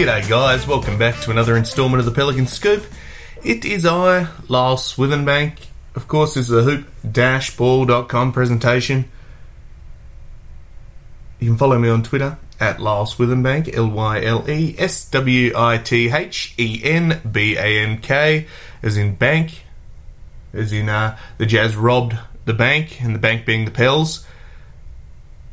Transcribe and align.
G'day, 0.00 0.26
guys. 0.30 0.66
Welcome 0.66 0.96
back 0.96 1.20
to 1.20 1.30
another 1.30 1.58
instalment 1.58 2.00
of 2.00 2.06
the 2.06 2.10
Pelican 2.10 2.46
Scoop. 2.46 2.86
It 3.44 3.66
is 3.66 3.84
I, 3.84 4.28
Lyle 4.48 4.78
Swithenbank. 4.78 5.58
Of 5.94 6.08
course, 6.08 6.32
this 6.32 6.48
is 6.48 6.56
a 6.56 6.62
hoop-ball.com 6.62 8.32
presentation. 8.32 9.10
You 11.38 11.48
can 11.48 11.58
follow 11.58 11.78
me 11.78 11.90
on 11.90 12.02
Twitter 12.02 12.38
at 12.58 12.80
Lyle 12.80 13.04
Swithenbank, 13.04 13.76
L 13.76 13.90
Y 13.90 14.24
L 14.24 14.48
E 14.48 14.74
S 14.78 15.04
W 15.10 15.52
I 15.54 15.76
T 15.76 16.10
H 16.10 16.54
E 16.58 16.80
N 16.82 17.20
B 17.30 17.58
A 17.58 17.82
N 17.82 17.98
K, 17.98 18.46
as 18.82 18.96
in 18.96 19.16
bank, 19.16 19.64
as 20.54 20.72
in 20.72 20.88
uh, 20.88 21.18
the 21.36 21.44
Jazz 21.44 21.76
robbed 21.76 22.16
the 22.46 22.54
bank, 22.54 23.02
and 23.02 23.14
the 23.14 23.18
bank 23.18 23.44
being 23.44 23.66
the 23.66 23.70
Pels. 23.70 24.26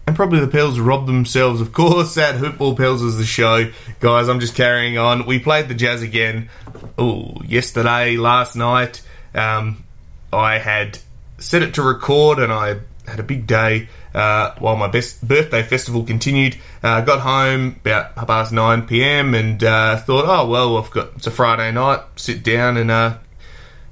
And 0.07 0.15
probably 0.15 0.39
the 0.39 0.47
Pels 0.47 0.79
robbed 0.79 1.05
themselves, 1.05 1.59
of 1.59 1.73
course. 1.73 2.15
That 2.15 2.35
Hoopball 2.35 2.77
Pels 2.77 3.01
is 3.01 3.17
the 3.17 3.25
show. 3.25 3.69
Guys, 3.99 4.29
I'm 4.29 4.39
just 4.39 4.55
carrying 4.55 4.97
on. 4.97 5.25
We 5.25 5.37
played 5.37 5.67
the 5.67 5.73
Jazz 5.73 6.01
again. 6.01 6.49
Oh, 6.97 7.33
yesterday, 7.45 8.15
last 8.15 8.55
night. 8.55 9.01
Um, 9.35 9.83
I 10.31 10.59
had 10.59 10.99
set 11.39 11.61
it 11.61 11.73
to 11.73 11.83
record 11.83 12.39
and 12.39 12.53
I 12.53 12.79
had 13.05 13.19
a 13.19 13.23
big 13.23 13.47
day 13.47 13.89
uh, 14.15 14.55
while 14.59 14.77
my 14.77 14.87
best 14.87 15.27
birthday 15.27 15.61
festival 15.61 16.05
continued. 16.05 16.57
Uh, 16.81 17.01
got 17.01 17.19
home 17.19 17.75
about 17.81 18.15
past 18.15 18.53
9 18.53 18.83
pm 18.87 19.35
and 19.35 19.61
uh, 19.61 19.97
thought, 19.97 20.23
oh, 20.25 20.47
well, 20.47 20.77
I've 20.77 20.89
got 20.89 21.09
it's 21.17 21.27
a 21.27 21.31
Friday 21.31 21.69
night. 21.73 21.99
Sit 22.15 22.43
down 22.43 22.77
and 22.77 22.89
uh, 22.89 23.17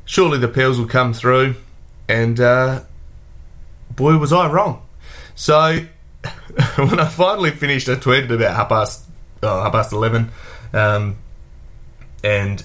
surely 0.05 0.37
the 0.37 0.47
Pels 0.47 0.79
will 0.79 0.87
come 0.87 1.13
through. 1.13 1.55
And 2.07 2.39
uh, 2.39 2.83
boy, 3.93 4.17
was 4.17 4.31
I 4.31 4.49
wrong. 4.49 4.81
So 5.35 5.85
when 6.75 6.99
I 6.99 7.07
finally 7.07 7.51
finished, 7.51 7.89
I 7.89 7.95
tweeted 7.95 8.31
about 8.31 8.55
half 8.55 8.69
past, 8.69 9.05
oh, 9.43 9.63
half 9.63 9.71
past 9.71 9.93
11. 9.93 10.31
Um, 10.73 11.17
and 12.23 12.63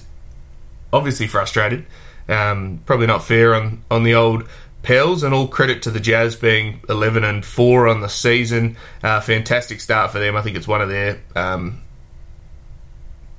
obviously 0.91 1.27
frustrated. 1.27 1.85
Um, 2.27 2.81
probably 2.85 3.07
not 3.07 3.23
fair 3.23 3.55
on, 3.55 3.83
on 3.89 4.03
the 4.03 4.15
old 4.15 4.47
pals, 4.83 5.23
and 5.23 5.33
all 5.33 5.47
credit 5.47 5.83
to 5.83 5.91
the 5.91 5.99
Jazz 5.99 6.35
being 6.35 6.81
11 6.89 7.23
and 7.23 7.45
4 7.45 7.87
on 7.87 8.01
the 8.01 8.09
season. 8.09 8.77
Uh, 9.03 9.21
fantastic 9.21 9.81
start 9.81 10.11
for 10.11 10.19
them. 10.19 10.35
I 10.35 10.41
think 10.41 10.57
it's 10.57 10.67
one 10.67 10.81
of 10.81 10.89
their 10.89 11.21
um, 11.35 11.81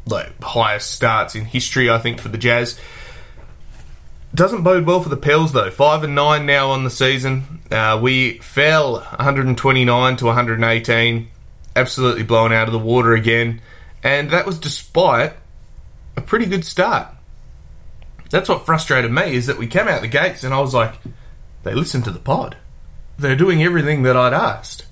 like 0.06 0.41
highest 0.43 0.91
starts 0.91 1.34
in 1.34 1.44
history, 1.44 1.91
I 1.91 1.99
think, 1.99 2.21
for 2.21 2.28
the 2.28 2.38
Jazz. 2.38 2.78
Doesn't 4.34 4.62
bode 4.62 4.87
well 4.87 5.03
for 5.03 5.10
the 5.10 5.16
Pels 5.16 5.53
though. 5.53 5.70
Five 5.70 6.04
and 6.04 6.15
nine 6.15 6.47
now 6.47 6.70
on 6.70 6.84
the 6.84 6.91
season. 6.91 7.62
Uh, 7.70 7.98
we 8.03 8.38
fell 8.38 8.94
129 8.94 10.16
to 10.16 10.25
118, 10.25 11.28
absolutely 11.76 12.22
blown 12.22 12.53
out 12.53 12.69
of 12.69 12.72
the 12.72 12.78
water 12.78 13.15
again, 13.15 13.60
and 14.03 14.31
that 14.31 14.47
was 14.47 14.59
despite 14.59 15.34
a 16.16 16.20
pretty 16.22 16.47
good 16.47 16.65
start. 16.65 17.09
That's 18.31 18.48
what 18.48 18.65
frustrated 18.65 19.12
me 19.12 19.34
is 19.34 19.47
that 19.47 19.59
we 19.59 19.66
came 19.66 19.88
out 19.88 20.00
the 20.00 20.09
gates 20.09 20.43
and 20.43 20.54
I 20.54 20.60
was 20.60 20.72
like, 20.72 20.94
they 21.64 21.75
listened 21.75 22.04
to 22.04 22.10
the 22.10 22.19
pod. 22.19 22.56
They're 23.19 23.37
doing 23.37 23.62
everything 23.62 24.03
that 24.04 24.16
I'd 24.16 24.32
asked. 24.32 24.87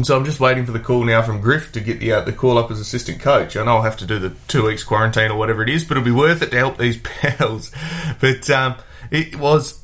And 0.00 0.06
so 0.06 0.16
I'm 0.16 0.24
just 0.24 0.40
waiting 0.40 0.64
for 0.64 0.72
the 0.72 0.80
call 0.80 1.04
now 1.04 1.20
from 1.20 1.42
Griff 1.42 1.72
to 1.72 1.80
get 1.82 2.00
the 2.00 2.12
uh, 2.12 2.20
the 2.22 2.32
call 2.32 2.56
up 2.56 2.70
as 2.70 2.80
assistant 2.80 3.20
coach. 3.20 3.54
I 3.54 3.62
know 3.66 3.76
I'll 3.76 3.82
have 3.82 3.98
to 3.98 4.06
do 4.06 4.18
the 4.18 4.34
two 4.48 4.64
weeks 4.64 4.82
quarantine 4.82 5.30
or 5.30 5.36
whatever 5.36 5.62
it 5.62 5.68
is, 5.68 5.84
but 5.84 5.98
it'll 5.98 6.06
be 6.06 6.10
worth 6.10 6.40
it 6.40 6.52
to 6.52 6.56
help 6.56 6.78
these 6.78 6.96
pals. 7.02 7.70
But 8.18 8.48
um, 8.48 8.76
it 9.10 9.36
was 9.36 9.78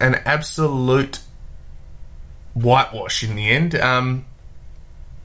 an 0.00 0.14
absolute 0.24 1.18
whitewash 2.54 3.22
in 3.22 3.36
the 3.36 3.50
end. 3.50 3.74
Um, 3.74 4.24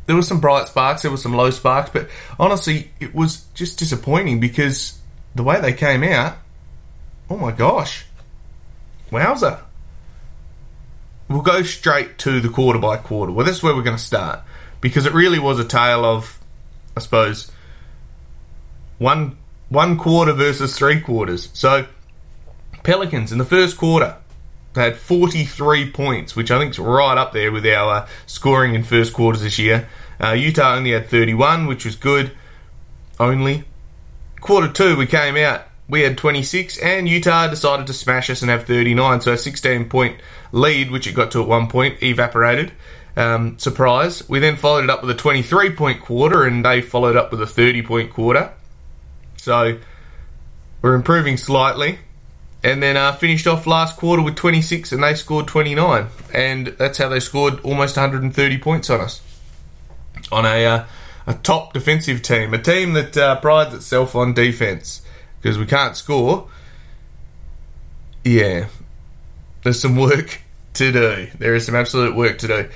there 0.05 0.17
were 0.17 0.21
some 0.21 0.41
bright 0.41 0.67
sparks, 0.67 1.03
there 1.03 1.11
were 1.11 1.15
some 1.15 1.33
low 1.33 1.49
sparks, 1.49 1.89
but 1.89 2.09
honestly, 2.37 2.91
it 2.99 3.15
was 3.15 3.45
just 3.53 3.79
disappointing 3.79 4.41
because 4.41 4.99
the 5.33 5.43
way 5.43 5.61
they 5.61 5.71
came 5.71 6.03
out, 6.03 6.39
oh 7.29 7.37
my 7.37 7.53
gosh, 7.53 8.03
wowza. 9.13 9.61
We'll 11.29 11.41
go 11.41 11.63
straight 11.63 12.17
to 12.19 12.39
the 12.39 12.49
quarter 12.49 12.79
by 12.79 12.97
quarter. 12.97 13.31
Well, 13.31 13.45
this 13.45 13.57
is 13.57 13.63
where 13.63 13.75
we're 13.75 13.83
going 13.83 13.97
to 13.97 14.03
start 14.03 14.41
because 14.79 15.05
it 15.05 15.13
really 15.13 15.39
was 15.39 15.59
a 15.59 15.65
tale 15.65 16.05
of, 16.05 16.39
I 16.95 17.01
suppose, 17.01 17.51
one 18.97 19.37
one 19.69 19.97
quarter 19.97 20.31
versus 20.31 20.77
three 20.77 21.01
quarters. 21.01 21.49
So, 21.53 21.87
Pelicans 22.83 23.33
in 23.33 23.37
the 23.37 23.45
first 23.45 23.77
quarter 23.77 24.15
they 24.77 24.83
had 24.83 24.97
43 24.97 25.91
points, 25.91 26.35
which 26.35 26.51
I 26.51 26.59
think 26.59 26.71
is 26.71 26.79
right 26.79 27.17
up 27.17 27.33
there 27.33 27.51
with 27.51 27.65
our 27.65 28.03
uh, 28.03 28.07
scoring 28.27 28.75
in 28.75 28.83
first 28.83 29.11
quarters 29.11 29.41
this 29.41 29.57
year. 29.57 29.89
Uh, 30.21 30.33
Utah 30.33 30.75
only 30.75 30.91
had 30.91 31.07
31, 31.09 31.65
which 31.65 31.83
was 31.83 31.95
good. 31.95 32.31
Only 33.19 33.63
quarter 34.39 34.71
two, 34.71 34.95
we 34.95 35.07
came 35.07 35.35
out. 35.35 35.63
We 35.89 36.01
had 36.01 36.17
26, 36.17 36.77
and 36.79 37.07
Utah 37.07 37.47
decided 37.47 37.87
to 37.87 37.93
smash 37.93 38.29
us 38.29 38.41
and 38.41 38.51
have 38.51 38.65
39. 38.65 39.21
So 39.21 39.33
a 39.33 39.37
16 39.37 39.87
point 39.87 40.19
lead, 40.51 40.91
which 40.91 41.07
it 41.07 41.13
got 41.13 41.31
to 41.31 41.41
at 41.41 41.47
one 41.47 41.67
point, 41.67 42.03
evaporated. 42.03 42.73
Um, 43.15 43.57
surprise. 43.57 44.27
We 44.27 44.39
then 44.39 44.57
followed 44.57 44.83
it 44.83 44.89
up 44.89 45.01
with 45.01 45.09
a 45.09 45.15
23 45.15 45.71
point 45.71 46.01
quarter, 46.01 46.43
and 46.43 46.63
they 46.65 46.81
followed 46.81 47.15
up 47.15 47.31
with 47.31 47.41
a 47.41 47.47
30 47.47 47.81
point 47.83 48.11
quarter. 48.11 48.51
So 49.37 49.79
we're 50.81 50.95
improving 50.95 51.37
slightly. 51.37 51.99
And 52.63 52.83
then 52.83 52.97
uh, 52.97 53.13
finished 53.13 53.47
off 53.47 53.65
last 53.65 53.97
quarter 53.97 54.21
with 54.21 54.35
26, 54.35 54.91
and 54.91 55.03
they 55.03 55.13
scored 55.13 55.47
29. 55.47 56.07
And 56.33 56.67
that's 56.67 56.97
how 56.97 57.07
they 57.07 57.21
scored 57.21 57.61
almost 57.61 57.95
130 57.95 58.57
points 58.57 58.89
on 58.89 58.99
us. 58.99 59.21
On 60.31 60.45
a, 60.45 60.65
uh, 60.65 60.85
a 61.27 61.35
top 61.35 61.71
defensive 61.71 62.21
team, 62.21 62.53
a 62.53 62.57
team 62.61 62.93
that 62.93 63.15
uh, 63.15 63.39
prides 63.39 63.73
itself 63.73 64.15
on 64.15 64.33
defense 64.33 65.01
because 65.47 65.57
we 65.57 65.65
can't 65.65 65.95
score. 65.95 66.49
Yeah, 68.25 68.67
there's 69.63 69.79
some 69.79 69.95
work 69.95 70.41
to 70.73 70.91
do. 70.91 71.27
There 71.39 71.55
is 71.55 71.65
some 71.65 71.75
absolute 71.75 72.17
work 72.17 72.39
to 72.39 72.47
do. 72.47 72.69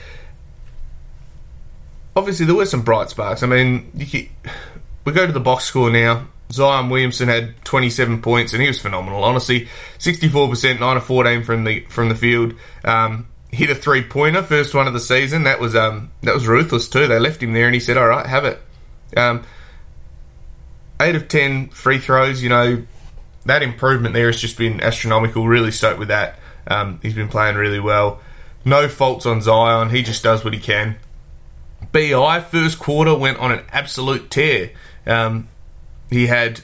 Obviously, 2.16 2.46
there 2.46 2.56
were 2.56 2.66
some 2.66 2.84
bright 2.84 3.10
sparks. 3.10 3.44
I 3.44 3.48
mean, 3.48 3.92
can, 4.10 4.30
we 5.06 5.12
go 5.12 5.28
to 5.28 5.34
the 5.34 5.42
box 5.42 5.66
score 5.66 5.90
now. 5.90 6.28
Zion 6.50 6.90
Williamson 6.90 7.28
had 7.28 7.62
27 7.66 8.22
points, 8.22 8.54
and 8.54 8.62
he 8.62 8.70
was 8.70 8.80
phenomenal. 8.80 9.22
Honestly, 9.22 9.68
64%, 10.00 10.80
9 10.80 10.98
of 10.98 11.06
14 11.06 11.44
from 11.44 11.66
the 11.66 11.82
from 11.90 12.08
the 12.08 12.16
field. 12.16 12.54
Um, 12.86 13.28
hit 13.50 13.70
a 13.70 13.76
three 13.76 14.02
pointer, 14.02 14.44
first 14.44 14.74
one 14.74 14.88
of 14.88 14.94
the 14.94 15.00
season. 15.02 15.44
That 15.44 15.60
was 15.60 15.76
um, 15.76 16.12
that 16.24 16.34
was 16.34 16.48
ruthless 16.48 16.88
too. 16.88 17.08
They 17.08 17.20
left 17.20 17.44
him 17.44 17.52
there, 17.52 17.66
and 17.66 17.74
he 17.74 17.82
said, 17.82 17.98
"All 17.98 18.08
right, 18.08 18.26
have 18.26 18.46
it." 18.46 18.62
Um, 19.18 19.44
eight 21.02 21.16
of 21.16 21.28
10 21.28 21.70
free 21.70 22.00
throws. 22.00 22.42
You 22.42 22.50
know, 22.50 22.86
that 23.46 23.64
improvement 23.64 24.14
there 24.14 24.28
has 24.28 24.40
just 24.40 24.58
been 24.58 24.82
astronomical. 24.82 25.48
Really 25.48 25.72
stoked 25.72 26.00
with 26.00 26.10
that. 26.10 26.40
Um, 26.68 27.00
he's 27.02 27.14
been 27.14 27.28
playing 27.28 27.56
really 27.56 27.80
well. 27.80 28.22
No 28.64 28.88
faults 28.88 29.26
on 29.26 29.42
Zion. 29.42 29.90
He 29.90 30.04
just 30.04 30.24
does 30.24 30.44
what 30.44 30.54
he 30.54 30.60
can. 30.60 30.98
BI 31.92 32.40
first 32.42 32.80
quarter 32.80 33.16
went 33.16 33.40
on 33.40 33.52
an 33.52 33.64
absolute 33.72 34.30
tear. 34.30 34.72
Um, 35.06 35.50
he 36.10 36.28
had, 36.28 36.62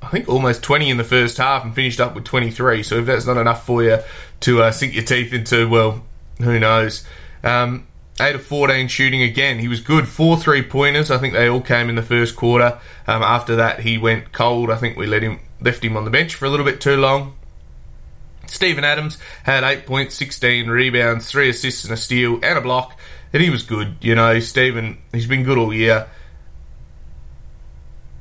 I 0.00 0.08
think, 0.08 0.28
almost 0.28 0.62
20 0.62 0.90
in 0.90 0.96
the 0.96 1.04
first 1.04 1.38
half 1.38 1.64
and 1.64 1.74
finished 1.74 2.00
up 2.00 2.14
with 2.14 2.24
23. 2.24 2.82
So 2.84 2.98
if 2.98 3.06
that's 3.06 3.26
not 3.26 3.36
enough 3.36 3.66
for 3.66 3.82
you 3.82 3.98
to 4.40 4.62
uh, 4.62 4.70
sink 4.70 4.94
your 4.94 5.04
teeth 5.04 5.32
into, 5.32 5.68
well, 5.68 6.04
who 6.38 6.58
knows? 6.60 7.04
Um, 7.42 7.86
8 8.20 8.34
of 8.36 8.44
14 8.44 8.88
shooting 8.88 9.22
again. 9.22 9.58
He 9.58 9.68
was 9.68 9.80
good. 9.80 10.06
Four 10.06 10.36
three 10.36 10.62
pointers. 10.62 11.10
I 11.10 11.18
think 11.18 11.34
they 11.34 11.48
all 11.48 11.60
came 11.60 11.88
in 11.88 11.94
the 11.94 12.02
first 12.02 12.36
quarter. 12.36 12.78
Um, 13.06 13.22
after 13.22 13.56
that, 13.56 13.80
he 13.80 13.98
went 13.98 14.32
cold. 14.32 14.70
I 14.70 14.76
think 14.76 14.96
we 14.96 15.06
let 15.06 15.22
him 15.22 15.40
left 15.60 15.84
him 15.84 15.96
on 15.96 16.04
the 16.04 16.10
bench 16.10 16.34
for 16.34 16.44
a 16.44 16.50
little 16.50 16.64
bit 16.64 16.80
too 16.80 16.96
long. 16.96 17.36
Steven 18.46 18.84
Adams 18.84 19.18
had 19.44 19.62
8 19.62 19.86
points, 19.86 20.14
16 20.16 20.68
rebounds, 20.68 21.30
3 21.30 21.50
assists 21.50 21.84
and 21.84 21.92
a 21.92 21.96
steal, 21.96 22.40
and 22.42 22.58
a 22.58 22.60
block. 22.60 22.98
And 23.32 23.42
he 23.42 23.50
was 23.50 23.62
good. 23.62 23.96
You 24.00 24.14
know, 24.14 24.40
Steven, 24.40 24.98
he's 25.12 25.26
been 25.26 25.44
good 25.44 25.56
all 25.56 25.72
year. 25.72 26.08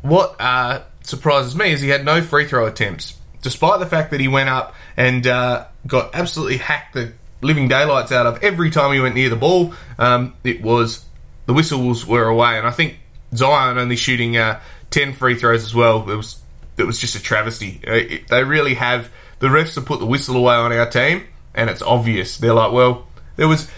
What 0.02 0.36
uh, 0.40 0.84
surprises 1.02 1.56
me 1.56 1.72
is 1.72 1.82
he 1.82 1.90
had 1.90 2.06
no 2.06 2.22
free 2.22 2.48
throw 2.48 2.68
attempts, 2.68 3.18
despite 3.42 3.80
the 3.80 3.86
fact 3.86 4.12
that 4.12 4.20
he 4.20 4.28
went 4.28 4.50
up 4.50 4.76
and 4.96 5.26
uh, 5.26 5.66
got 5.88 6.14
absolutely 6.14 6.58
hacked 6.58 6.94
the 6.94 7.14
living 7.42 7.68
daylights 7.68 8.12
out 8.12 8.26
of 8.26 8.44
every 8.44 8.70
time 8.70 8.94
he 8.94 9.00
went 9.00 9.16
near 9.16 9.30
the 9.30 9.36
ball. 9.36 9.74
Um, 9.98 10.34
it 10.44 10.62
was 10.62 11.06
the 11.46 11.54
whistles 11.54 12.06
were 12.06 12.26
away, 12.26 12.58
and 12.58 12.68
I 12.68 12.72
think 12.72 13.00
Zion 13.36 13.78
only 13.78 13.96
shooting 13.96 14.38
uh, 14.38 14.60
ten 14.90 15.14
free 15.14 15.36
throws 15.36 15.64
as 15.64 15.74
well. 15.74 16.10
It 16.10 16.16
was 16.16 16.42
it 16.78 16.84
was 16.84 17.00
just 17.00 17.16
a 17.16 17.22
travesty. 17.22 17.82
Uh, 17.88 17.94
it, 17.94 18.28
they 18.28 18.44
really 18.44 18.76
have 18.76 19.10
the 19.40 19.48
refs 19.48 19.76
have 19.76 19.86
put 19.86 20.00
the 20.00 20.06
whistle 20.06 20.36
away 20.36 20.56
on 20.56 20.72
our 20.72 20.90
team, 20.90 21.26
and 21.56 21.70
it's 21.70 21.82
obvious. 21.82 22.38
They're 22.38 22.54
like, 22.54 22.72
well, 22.72 23.08
there 23.36 23.48
was, 23.48 23.70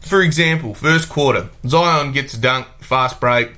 for 0.00 0.22
example, 0.22 0.74
first 0.74 1.08
quarter, 1.08 1.50
Zion 1.66 2.12
gets 2.12 2.34
a 2.34 2.40
dunk, 2.40 2.66
fast 2.80 3.20
break, 3.20 3.52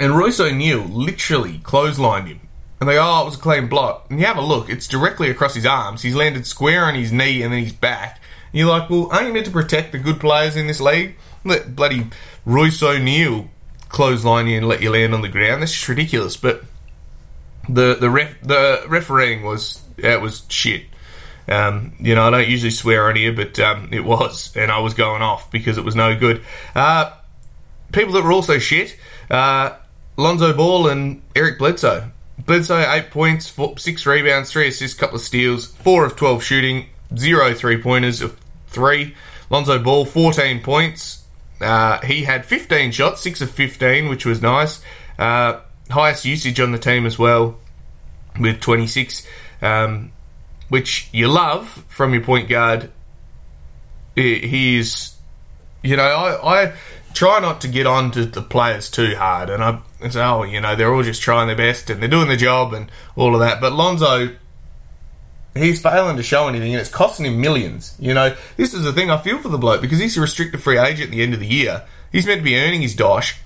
and 0.00 0.16
Royce 0.16 0.40
O'Neale 0.40 0.84
literally 0.84 1.58
clotheslined 1.58 2.28
him. 2.28 2.40
And 2.80 2.88
they 2.88 2.94
go, 2.94 3.02
oh, 3.04 3.22
it 3.22 3.24
was 3.26 3.34
a 3.34 3.38
clean 3.38 3.68
block. 3.68 4.06
And 4.08 4.18
you 4.18 4.24
have 4.24 4.38
a 4.38 4.42
look, 4.42 4.70
it's 4.70 4.88
directly 4.88 5.28
across 5.28 5.54
his 5.54 5.66
arms. 5.66 6.00
He's 6.00 6.14
landed 6.14 6.46
square 6.46 6.84
on 6.84 6.94
his 6.94 7.12
knee 7.12 7.42
and 7.42 7.52
then 7.52 7.62
his 7.62 7.74
back. 7.74 8.20
You're 8.52 8.68
like, 8.68 8.90
well, 8.90 9.08
aren't 9.10 9.28
you 9.28 9.32
meant 9.32 9.46
to 9.46 9.52
protect 9.52 9.92
the 9.92 9.98
good 9.98 10.20
players 10.20 10.56
in 10.56 10.66
this 10.66 10.80
league? 10.80 11.16
Let 11.44 11.74
bloody 11.76 12.08
Royce 12.44 12.82
O'Neale 12.82 13.48
clothesline 13.88 14.46
you 14.46 14.56
and 14.58 14.68
let 14.68 14.82
you 14.82 14.90
land 14.90 15.14
on 15.14 15.22
the 15.22 15.28
ground. 15.28 15.62
That's 15.62 15.72
just 15.72 15.88
ridiculous. 15.88 16.36
But 16.36 16.64
the 17.68 17.94
the 17.94 18.10
ref, 18.10 18.40
the 18.42 18.84
refereeing 18.88 19.42
was 19.42 19.82
yeah, 19.96 20.14
it 20.14 20.20
was 20.20 20.44
shit. 20.48 20.84
Um, 21.48 21.94
you 21.98 22.14
know, 22.14 22.28
I 22.28 22.30
don't 22.30 22.48
usually 22.48 22.70
swear 22.70 23.08
on 23.08 23.16
here, 23.16 23.32
but 23.32 23.58
um, 23.58 23.88
it 23.92 24.04
was, 24.04 24.56
and 24.56 24.70
I 24.70 24.78
was 24.78 24.94
going 24.94 25.20
off 25.22 25.50
because 25.50 25.78
it 25.78 25.84
was 25.84 25.96
no 25.96 26.16
good. 26.16 26.42
Uh, 26.74 27.12
people 27.92 28.12
that 28.14 28.24
were 28.24 28.32
also 28.32 28.58
shit: 28.58 28.96
uh, 29.30 29.76
Lonzo 30.16 30.52
Ball 30.54 30.88
and 30.88 31.22
Eric 31.34 31.58
Bledsoe. 31.58 32.10
Bledsoe 32.38 32.90
eight 32.90 33.10
points, 33.10 33.48
four, 33.48 33.76
six 33.78 34.06
rebounds, 34.06 34.50
three 34.50 34.68
assists, 34.68 34.98
couple 34.98 35.16
of 35.16 35.22
steals, 35.22 35.66
four 35.66 36.06
of 36.06 36.16
twelve 36.16 36.42
shooting, 36.42 36.86
zero 37.16 37.54
three 37.54 37.80
pointers 37.80 38.22
of 38.22 38.38
three. 38.68 39.14
Lonzo 39.50 39.78
Ball 39.78 40.04
fourteen 40.04 40.60
points. 40.60 41.24
Uh, 41.60 42.00
he 42.00 42.22
had 42.24 42.46
fifteen 42.46 42.92
shots, 42.92 43.20
six 43.20 43.40
of 43.40 43.50
fifteen, 43.50 44.08
which 44.08 44.24
was 44.24 44.40
nice. 44.40 44.82
Uh, 45.18 45.60
highest 45.90 46.24
usage 46.24 46.60
on 46.60 46.72
the 46.72 46.78
team 46.78 47.04
as 47.04 47.18
well, 47.18 47.58
with 48.38 48.60
twenty 48.60 48.86
six 48.86 49.26
um, 49.60 50.12
which 50.68 51.08
you 51.12 51.28
love 51.28 51.84
from 51.88 52.14
your 52.14 52.22
point 52.22 52.48
guard. 52.48 52.90
He's, 54.14 55.16
you 55.82 55.96
know, 55.96 56.04
I, 56.04 56.62
I 56.62 56.72
try 57.14 57.40
not 57.40 57.60
to 57.62 57.68
get 57.68 57.86
on 57.86 58.10
to 58.12 58.24
the 58.24 58.42
players 58.42 58.90
too 58.90 59.14
hard, 59.16 59.50
and 59.50 59.62
I 59.62 59.80
say, 60.08 60.22
oh, 60.22 60.42
you 60.42 60.60
know, 60.60 60.76
they're 60.76 60.92
all 60.92 61.02
just 61.02 61.22
trying 61.22 61.46
their 61.46 61.56
best 61.56 61.90
and 61.90 62.00
they're 62.00 62.08
doing 62.08 62.28
the 62.28 62.36
job 62.36 62.72
and 62.72 62.90
all 63.16 63.34
of 63.34 63.40
that. 63.40 63.60
But 63.60 63.72
Lonzo, 63.72 64.36
he's 65.54 65.80
failing 65.80 66.16
to 66.16 66.22
show 66.22 66.48
anything, 66.48 66.72
and 66.72 66.80
it's 66.80 66.90
costing 66.90 67.26
him 67.26 67.40
millions. 67.40 67.94
You 67.98 68.14
know, 68.14 68.34
this 68.56 68.74
is 68.74 68.84
the 68.84 68.92
thing 68.92 69.10
I 69.10 69.18
feel 69.18 69.38
for 69.38 69.48
the 69.48 69.58
bloke 69.58 69.80
because 69.80 69.98
he's 69.98 70.16
a 70.16 70.20
restricted 70.20 70.62
free 70.62 70.78
agent 70.78 71.08
at 71.08 71.10
the 71.10 71.22
end 71.22 71.34
of 71.34 71.40
the 71.40 71.46
year. 71.46 71.84
He's 72.12 72.26
meant 72.26 72.40
to 72.40 72.44
be 72.44 72.56
earning 72.56 72.82
his 72.82 72.94
dosh. 72.94 73.38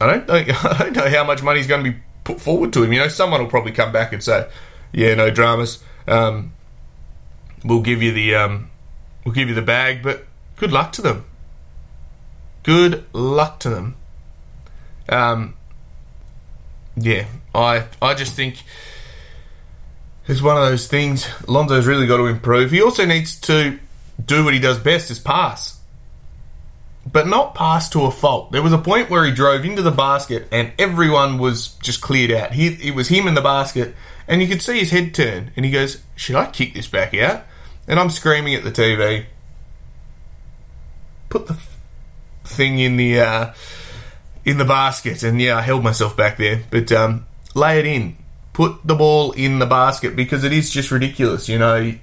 I 0.00 0.06
don't 0.06 0.28
know, 0.28 0.34
I 0.64 0.78
don't 0.78 0.96
know 0.96 1.08
how 1.08 1.24
much 1.24 1.42
money 1.42 1.58
he's 1.58 1.66
going 1.66 1.84
to 1.84 1.90
be 1.90 1.98
put 2.24 2.40
forward 2.40 2.72
to 2.74 2.82
him. 2.82 2.92
You 2.92 3.00
know, 3.00 3.08
someone 3.08 3.40
will 3.40 3.50
probably 3.50 3.72
come 3.72 3.92
back 3.92 4.12
and 4.12 4.22
say, 4.22 4.48
yeah, 4.92 5.14
no 5.14 5.30
dramas. 5.30 5.82
Um, 6.06 6.52
we'll 7.64 7.82
give 7.82 8.02
you 8.02 8.12
the 8.12 8.34
um, 8.34 8.70
we'll 9.24 9.34
give 9.34 9.48
you 9.48 9.54
the 9.54 9.62
bag, 9.62 10.02
but 10.02 10.26
good 10.56 10.72
luck 10.72 10.92
to 10.92 11.02
them. 11.02 11.24
Good 12.62 13.04
luck 13.12 13.60
to 13.60 13.70
them. 13.70 13.96
Um, 15.08 15.54
yeah, 16.96 17.26
I 17.54 17.86
I 18.00 18.14
just 18.14 18.34
think 18.34 18.62
it's 20.26 20.42
one 20.42 20.56
of 20.56 20.62
those 20.62 20.86
things. 20.86 21.26
Lonzo's 21.46 21.86
really 21.86 22.06
got 22.06 22.16
to 22.18 22.26
improve. 22.26 22.70
He 22.70 22.82
also 22.82 23.04
needs 23.04 23.38
to 23.42 23.78
do 24.24 24.44
what 24.44 24.54
he 24.54 24.60
does 24.60 24.78
best: 24.78 25.10
is 25.10 25.18
pass, 25.18 25.80
but 27.10 27.26
not 27.26 27.54
pass 27.54 27.88
to 27.90 28.04
a 28.04 28.10
fault. 28.10 28.52
There 28.52 28.62
was 28.62 28.72
a 28.72 28.78
point 28.78 29.10
where 29.10 29.24
he 29.24 29.32
drove 29.32 29.64
into 29.64 29.82
the 29.82 29.90
basket 29.90 30.48
and 30.50 30.72
everyone 30.78 31.38
was 31.38 31.74
just 31.82 32.00
cleared 32.00 32.30
out. 32.30 32.52
He, 32.52 32.68
it 32.88 32.94
was 32.94 33.08
him 33.08 33.26
in 33.26 33.34
the 33.34 33.42
basket 33.42 33.94
and 34.26 34.40
you 34.40 34.48
could 34.48 34.62
see 34.62 34.78
his 34.78 34.90
head 34.90 35.14
turn, 35.14 35.50
and 35.56 35.64
he 35.64 35.70
goes, 35.70 36.02
"Should 36.16 36.36
I 36.36 36.46
kick 36.46 36.74
this 36.74 36.88
back 36.88 37.14
out?" 37.14 37.44
And 37.86 38.00
I'm 38.00 38.10
screaming 38.10 38.54
at 38.54 38.64
the 38.64 38.72
TV, 38.72 39.26
"Put 41.28 41.46
the 41.46 41.56
thing 42.44 42.78
in 42.78 42.96
the 42.96 43.20
uh, 43.20 43.52
in 44.44 44.58
the 44.58 44.64
basket!" 44.64 45.22
And 45.22 45.40
yeah, 45.40 45.58
I 45.58 45.62
held 45.62 45.84
myself 45.84 46.16
back 46.16 46.38
there, 46.38 46.62
but 46.70 46.90
um, 46.92 47.26
lay 47.54 47.78
it 47.78 47.86
in. 47.86 48.16
Put 48.54 48.86
the 48.86 48.94
ball 48.94 49.32
in 49.32 49.58
the 49.58 49.66
basket 49.66 50.16
because 50.16 50.44
it 50.44 50.52
is 50.52 50.70
just 50.70 50.90
ridiculous, 50.90 51.48
you 51.48 51.58
know. 51.58 51.94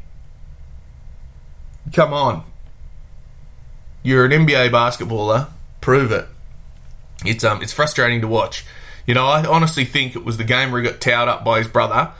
Come 1.94 2.14
on, 2.14 2.44
you're 4.04 4.26
an 4.26 4.32
NBA 4.32 4.70
basketballer. 4.70 5.50
Prove 5.82 6.12
it. 6.12 6.28
It's 7.26 7.44
um, 7.44 7.64
it's 7.64 7.74
frustrating 7.74 8.22
to 8.22 8.28
watch. 8.28 8.66
You 9.08 9.16
know, 9.16 9.26
I 9.26 9.46
honestly 9.46 9.86
think 9.86 10.16
it 10.16 10.24
was 10.24 10.38
the 10.38 10.44
game 10.44 10.72
where 10.72 10.82
he 10.82 10.88
got 10.88 11.02
towed 11.02 11.28
up 11.28 11.44
by 11.44 11.58
his 11.58 11.68
brother 11.68 12.12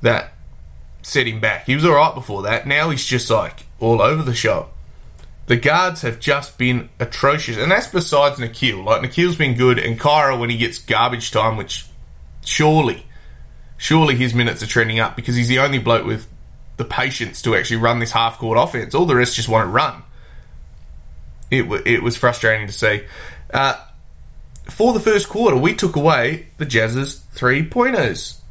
that 0.00 0.32
set 1.02 1.26
him 1.26 1.40
back. 1.40 1.66
He 1.66 1.74
was 1.74 1.84
alright 1.84 2.14
before 2.14 2.42
that. 2.42 2.66
Now 2.66 2.90
he's 2.90 3.04
just 3.04 3.30
like 3.30 3.66
all 3.78 4.00
over 4.00 4.22
the 4.22 4.34
shop. 4.34 4.72
The 5.46 5.56
guards 5.56 6.02
have 6.02 6.20
just 6.20 6.58
been 6.58 6.90
atrocious. 7.00 7.56
And 7.56 7.72
that's 7.72 7.88
besides 7.88 8.38
Nickeil. 8.38 8.84
Like, 8.84 9.02
Nickeil's 9.02 9.34
been 9.34 9.56
good, 9.56 9.80
and 9.80 9.98
Kira, 9.98 10.38
when 10.38 10.48
he 10.48 10.56
gets 10.56 10.78
garbage 10.78 11.32
time, 11.32 11.56
which 11.56 11.86
surely, 12.44 13.04
surely 13.80 14.14
his 14.14 14.34
minutes 14.34 14.62
are 14.62 14.66
trending 14.66 15.00
up 15.00 15.16
because 15.16 15.34
he's 15.34 15.48
the 15.48 15.58
only 15.58 15.78
bloke 15.78 16.04
with 16.04 16.28
the 16.76 16.84
patience 16.84 17.40
to 17.40 17.54
actually 17.54 17.78
run 17.78 17.98
this 17.98 18.12
half 18.12 18.36
court 18.36 18.58
offense. 18.58 18.94
All 18.94 19.06
the 19.06 19.16
rest 19.16 19.36
just 19.36 19.48
want 19.48 19.64
to 19.64 19.70
run. 19.70 20.02
It, 21.50 21.62
w- 21.62 21.82
it 21.86 22.02
was 22.02 22.14
frustrating 22.14 22.66
to 22.66 22.72
see. 22.74 23.02
Uh, 23.52 23.82
for 24.64 24.92
the 24.92 25.00
first 25.00 25.30
quarter, 25.30 25.56
we 25.56 25.74
took 25.74 25.96
away 25.96 26.48
the 26.58 26.66
Jazz's 26.66 27.20
three 27.32 27.64
pointers. 27.64 28.42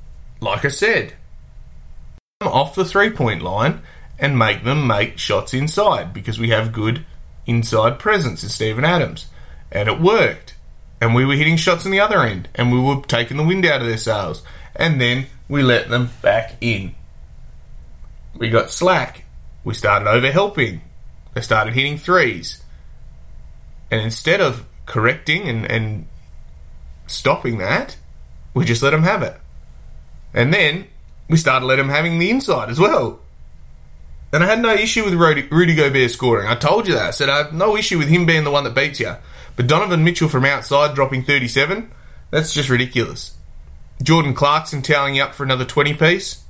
Like 0.41 0.65
I 0.65 0.69
said, 0.69 1.13
off 2.41 2.73
the 2.73 2.83
three 2.83 3.11
point 3.11 3.43
line 3.43 3.83
and 4.17 4.37
make 4.37 4.63
them 4.63 4.87
make 4.87 5.19
shots 5.19 5.53
inside 5.53 6.11
because 6.11 6.39
we 6.39 6.49
have 6.49 6.73
good 6.73 7.05
inside 7.45 7.99
presence 7.99 8.41
in 8.41 8.49
Steven 8.49 8.83
Adams. 8.83 9.27
And 9.71 9.87
it 9.87 10.01
worked. 10.01 10.55
And 10.99 11.13
we 11.13 11.23
were 11.23 11.35
hitting 11.35 11.55
shots 11.55 11.85
in 11.85 11.91
the 11.91 11.99
other 11.99 12.23
end 12.23 12.49
and 12.55 12.71
we 12.71 12.79
were 12.79 13.01
taking 13.03 13.37
the 13.37 13.43
wind 13.43 13.63
out 13.63 13.81
of 13.81 13.87
their 13.87 13.97
sails. 13.97 14.41
And 14.79 14.99
then 14.99 15.27
we 15.49 15.61
let 15.61 15.89
them 15.89 16.09
back 16.21 16.55
in. 16.61 16.95
We 18.35 18.49
got 18.49 18.71
slack. 18.71 19.25
We 19.65 19.73
started 19.73 20.07
over 20.07 20.31
helping. 20.31 20.81
They 21.33 21.41
started 21.41 21.73
hitting 21.73 21.97
threes. 21.97 22.63
And 23.91 24.01
instead 24.01 24.39
of 24.39 24.65
correcting 24.85 25.49
and, 25.49 25.69
and 25.69 26.07
stopping 27.07 27.57
that, 27.57 27.97
we 28.53 28.63
just 28.63 28.81
let 28.81 28.91
them 28.91 29.03
have 29.03 29.21
it. 29.21 29.35
And 30.33 30.53
then 30.53 30.87
we 31.27 31.35
started 31.35 31.65
letting 31.65 31.87
them 31.87 31.95
having 31.95 32.17
the 32.17 32.29
inside 32.29 32.69
as 32.69 32.79
well. 32.79 33.19
And 34.31 34.43
I 34.43 34.47
had 34.47 34.61
no 34.61 34.73
issue 34.73 35.03
with 35.03 35.15
Rudy, 35.15 35.47
Rudy 35.49 35.75
Gobert 35.75 36.11
scoring. 36.11 36.47
I 36.47 36.55
told 36.55 36.87
you 36.87 36.93
that. 36.93 37.07
I 37.07 37.11
said 37.11 37.29
I 37.29 37.37
have 37.39 37.53
no 37.53 37.75
issue 37.75 37.97
with 37.97 38.07
him 38.07 38.25
being 38.25 38.43
the 38.45 38.51
one 38.51 38.63
that 38.63 38.75
beats 38.75 38.99
you. 38.99 39.15
But 39.57 39.67
Donovan 39.67 40.03
Mitchell 40.05 40.29
from 40.29 40.45
outside 40.45 40.95
dropping 40.95 41.23
37, 41.23 41.91
that's 42.31 42.53
just 42.53 42.69
ridiculous. 42.69 43.38
Jordan 44.01 44.33
Clarkson 44.33 44.81
you 45.13 45.23
up 45.23 45.33
for 45.33 45.43
another 45.43 45.65
20 45.65 45.93
piece, 45.95 46.43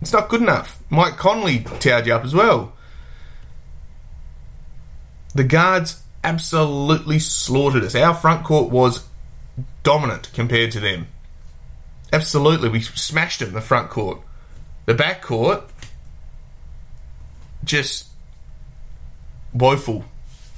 it's 0.00 0.12
not 0.12 0.28
good 0.28 0.42
enough. 0.42 0.82
Mike 0.90 1.16
Conley 1.16 1.60
towered 1.80 2.06
you 2.06 2.14
up 2.14 2.24
as 2.24 2.34
well. 2.34 2.72
The 5.34 5.44
guards 5.44 6.02
absolutely 6.22 7.18
slaughtered 7.18 7.84
us. 7.84 7.94
Our 7.94 8.14
front 8.14 8.44
court 8.44 8.70
was 8.70 9.04
dominant 9.82 10.30
compared 10.32 10.70
to 10.72 10.80
them. 10.80 11.08
Absolutely, 12.12 12.68
we 12.68 12.80
smashed 12.80 13.40
them 13.40 13.48
in 13.48 13.54
the 13.54 13.60
front 13.60 13.90
court. 13.90 14.20
The 14.86 14.94
back 14.94 15.22
court, 15.22 15.64
just 17.64 18.08
woeful. 19.52 20.04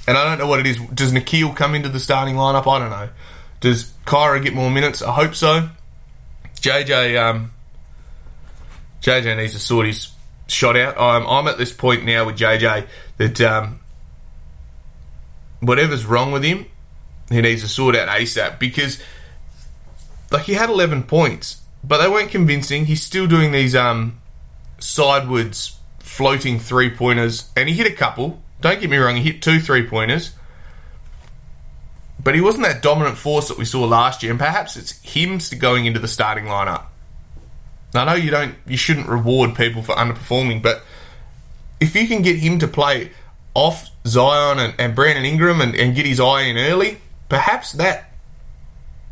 And 0.06 0.16
I 0.16 0.24
don't 0.24 0.38
know 0.38 0.46
what 0.46 0.60
it 0.60 0.66
is. 0.66 0.78
Does 0.78 1.12
Nickeil 1.12 1.54
come 1.56 1.74
into 1.74 1.88
the 1.88 2.00
starting 2.00 2.34
lineup? 2.34 2.70
I 2.70 2.78
don't 2.78 2.90
know. 2.90 3.08
Does 3.60 3.92
Kira 4.06 4.42
get 4.42 4.54
more 4.54 4.70
minutes? 4.70 5.02
I 5.02 5.12
hope 5.12 5.34
so. 5.34 5.68
JJ, 6.66 7.16
um, 7.16 7.52
JJ 9.00 9.36
needs 9.36 9.52
to 9.52 9.60
sort 9.60 9.86
his 9.86 10.10
shot 10.48 10.76
out. 10.76 10.98
I'm, 10.98 11.24
I'm 11.24 11.46
at 11.46 11.58
this 11.58 11.72
point 11.72 12.04
now 12.04 12.26
with 12.26 12.36
JJ 12.36 12.88
that 13.18 13.40
um, 13.40 13.78
whatever's 15.60 16.04
wrong 16.04 16.32
with 16.32 16.42
him, 16.42 16.66
he 17.28 17.40
needs 17.40 17.62
to 17.62 17.68
sort 17.68 17.94
out 17.94 18.08
ASAP 18.08 18.58
because, 18.58 19.00
like, 20.32 20.42
he 20.42 20.54
had 20.54 20.68
11 20.68 21.04
points, 21.04 21.62
but 21.84 22.02
they 22.02 22.08
weren't 22.08 22.32
convincing. 22.32 22.86
He's 22.86 23.02
still 23.02 23.28
doing 23.28 23.52
these 23.52 23.76
um, 23.76 24.20
sidewards 24.80 25.78
floating 26.00 26.58
three 26.58 26.90
pointers, 26.90 27.48
and 27.56 27.68
he 27.68 27.76
hit 27.76 27.86
a 27.86 27.94
couple. 27.94 28.42
Don't 28.60 28.80
get 28.80 28.90
me 28.90 28.96
wrong, 28.96 29.14
he 29.14 29.22
hit 29.22 29.40
two 29.40 29.60
three 29.60 29.86
pointers. 29.86 30.32
But 32.26 32.34
he 32.34 32.40
wasn't 32.40 32.64
that 32.64 32.82
dominant 32.82 33.18
force 33.18 33.46
that 33.46 33.56
we 33.56 33.64
saw 33.64 33.84
last 33.84 34.24
year, 34.24 34.32
and 34.32 34.38
perhaps 34.40 34.76
it's 34.76 35.00
him 35.02 35.38
going 35.60 35.86
into 35.86 36.00
the 36.00 36.08
starting 36.08 36.46
lineup. 36.46 36.86
I 37.94 38.04
know 38.04 38.14
you 38.14 38.32
don't, 38.32 38.56
you 38.66 38.76
shouldn't 38.76 39.06
reward 39.06 39.54
people 39.54 39.80
for 39.80 39.94
underperforming, 39.94 40.60
but 40.60 40.82
if 41.78 41.94
you 41.94 42.08
can 42.08 42.22
get 42.22 42.34
him 42.34 42.58
to 42.58 42.66
play 42.66 43.12
off 43.54 43.90
Zion 44.08 44.58
and, 44.58 44.74
and 44.76 44.92
Brandon 44.96 45.24
Ingram 45.24 45.60
and, 45.60 45.76
and, 45.76 45.94
get 45.94 46.04
his 46.04 46.18
eye 46.18 46.40
in 46.40 46.56
early, 46.56 46.98
perhaps 47.28 47.70
that 47.74 48.10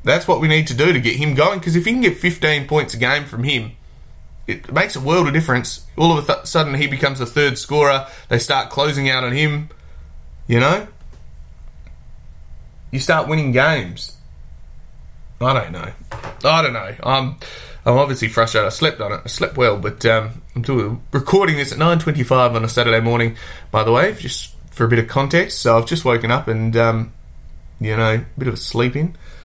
that's 0.02 0.26
what 0.26 0.40
we 0.40 0.48
need 0.48 0.66
to 0.66 0.74
do 0.74 0.92
to 0.92 0.98
get 0.98 1.14
him 1.14 1.36
going. 1.36 1.60
Because 1.60 1.76
if 1.76 1.86
you 1.86 1.92
can 1.92 2.02
get 2.02 2.18
15 2.18 2.66
points 2.66 2.94
a 2.94 2.96
game 2.96 3.26
from 3.26 3.44
him, 3.44 3.76
it 4.48 4.72
makes 4.72 4.96
a 4.96 5.00
world 5.00 5.28
of 5.28 5.34
difference. 5.34 5.86
All 5.96 6.18
of 6.18 6.28
a 6.28 6.34
th- 6.34 6.46
sudden, 6.46 6.74
he 6.74 6.88
becomes 6.88 7.20
a 7.20 7.26
third 7.26 7.58
scorer. 7.58 8.08
They 8.28 8.40
start 8.40 8.70
closing 8.70 9.08
out 9.08 9.22
on 9.22 9.30
him. 9.30 9.68
You 10.48 10.58
know, 10.58 10.88
you 12.94 13.00
start 13.00 13.28
winning 13.28 13.50
games. 13.50 14.16
I 15.40 15.52
don't 15.52 15.72
know. 15.72 15.92
I 16.44 16.62
don't 16.62 16.72
know. 16.72 16.94
I'm 17.02 17.36
I'm 17.84 17.98
obviously 17.98 18.28
frustrated. 18.28 18.66
I 18.66 18.70
slept 18.70 19.00
on 19.00 19.12
it. 19.12 19.20
I 19.24 19.28
slept 19.28 19.56
well, 19.56 19.76
but 19.76 20.06
um, 20.06 20.42
I'm 20.54 21.02
recording 21.10 21.56
this 21.56 21.72
at 21.72 21.78
9:25 21.78 22.54
on 22.54 22.64
a 22.64 22.68
Saturday 22.68 23.00
morning. 23.00 23.36
By 23.72 23.82
the 23.82 23.90
way, 23.90 24.14
just 24.14 24.54
for 24.70 24.84
a 24.84 24.88
bit 24.88 25.00
of 25.00 25.08
context, 25.08 25.60
so 25.60 25.76
I've 25.76 25.86
just 25.86 26.04
woken 26.04 26.30
up 26.30 26.46
and 26.46 26.76
um, 26.76 27.12
you 27.80 27.96
know, 27.96 28.14
a 28.14 28.38
bit 28.38 28.46
of 28.46 28.54
a 28.54 28.58
sleep 28.58 28.94
in. 28.94 29.16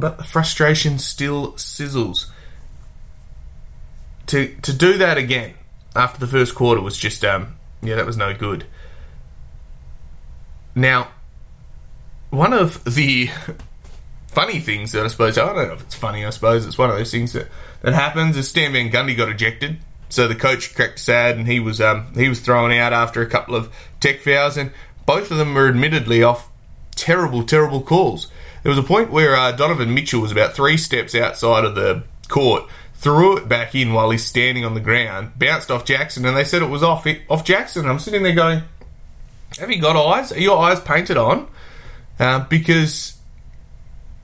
But 0.00 0.18
the 0.18 0.24
frustration 0.24 0.98
still 0.98 1.52
sizzles. 1.52 2.26
To 4.26 4.54
to 4.62 4.72
do 4.72 4.96
that 4.98 5.18
again 5.18 5.54
after 5.94 6.18
the 6.18 6.26
first 6.26 6.54
quarter 6.54 6.80
was 6.80 6.96
just 6.96 7.24
um 7.24 7.56
yeah 7.82 7.96
that 7.96 8.06
was 8.06 8.16
no 8.16 8.34
good. 8.34 8.66
Now, 10.74 11.08
one 12.30 12.52
of 12.52 12.84
the 12.84 13.30
funny 14.28 14.60
things 14.60 14.92
that 14.92 15.04
I 15.04 15.08
suppose 15.08 15.36
I 15.36 15.46
don't 15.46 15.56
know 15.56 15.74
if 15.74 15.82
it's 15.82 15.94
funny. 15.94 16.24
I 16.24 16.30
suppose 16.30 16.64
it's 16.64 16.78
one 16.78 16.90
of 16.90 16.96
those 16.96 17.10
things 17.10 17.32
that 17.32 17.48
that 17.82 17.92
happens. 17.92 18.36
Is 18.36 18.48
Stan 18.48 18.72
Van 18.72 18.90
Gundy 18.90 19.16
got 19.16 19.28
ejected, 19.28 19.78
so 20.08 20.28
the 20.28 20.34
coach 20.34 20.74
cracked 20.74 21.00
sad 21.00 21.36
and 21.36 21.46
he 21.46 21.60
was 21.60 21.80
um 21.80 22.12
he 22.14 22.28
was 22.28 22.40
thrown 22.40 22.72
out 22.72 22.92
after 22.92 23.20
a 23.20 23.26
couple 23.26 23.54
of 23.54 23.72
tech 23.98 24.20
fouls, 24.20 24.56
and 24.56 24.72
both 25.06 25.30
of 25.30 25.38
them 25.38 25.54
were 25.54 25.68
admittedly 25.68 26.22
off 26.22 26.48
terrible 26.94 27.42
terrible 27.42 27.82
calls. 27.82 28.28
There 28.62 28.70
was 28.70 28.78
a 28.78 28.82
point 28.82 29.10
where 29.10 29.34
uh, 29.36 29.52
Donovan 29.52 29.94
Mitchell 29.94 30.20
was 30.20 30.32
about 30.32 30.54
three 30.54 30.76
steps 30.76 31.14
outside 31.14 31.64
of 31.64 31.74
the 31.74 32.04
court, 32.28 32.64
threw 32.94 33.38
it 33.38 33.48
back 33.48 33.74
in 33.74 33.92
while 33.92 34.10
he's 34.10 34.24
standing 34.24 34.64
on 34.64 34.74
the 34.74 34.80
ground, 34.80 35.38
bounced 35.38 35.70
off 35.70 35.86
Jaxson, 35.86 36.26
and 36.26 36.36
they 36.36 36.44
said 36.44 36.62
it 36.62 36.68
was 36.68 36.82
off 36.82 37.06
it, 37.06 37.22
off 37.30 37.44
Jaxson. 37.44 37.86
I'm 37.86 37.98
sitting 37.98 38.22
there 38.22 38.34
going, 38.34 38.62
"Have 39.58 39.70
you 39.70 39.80
got 39.80 39.96
eyes? 39.96 40.32
Are 40.32 40.40
your 40.40 40.58
eyes 40.58 40.80
painted 40.80 41.16
on?" 41.16 41.48
Uh, 42.18 42.40
because 42.40 43.16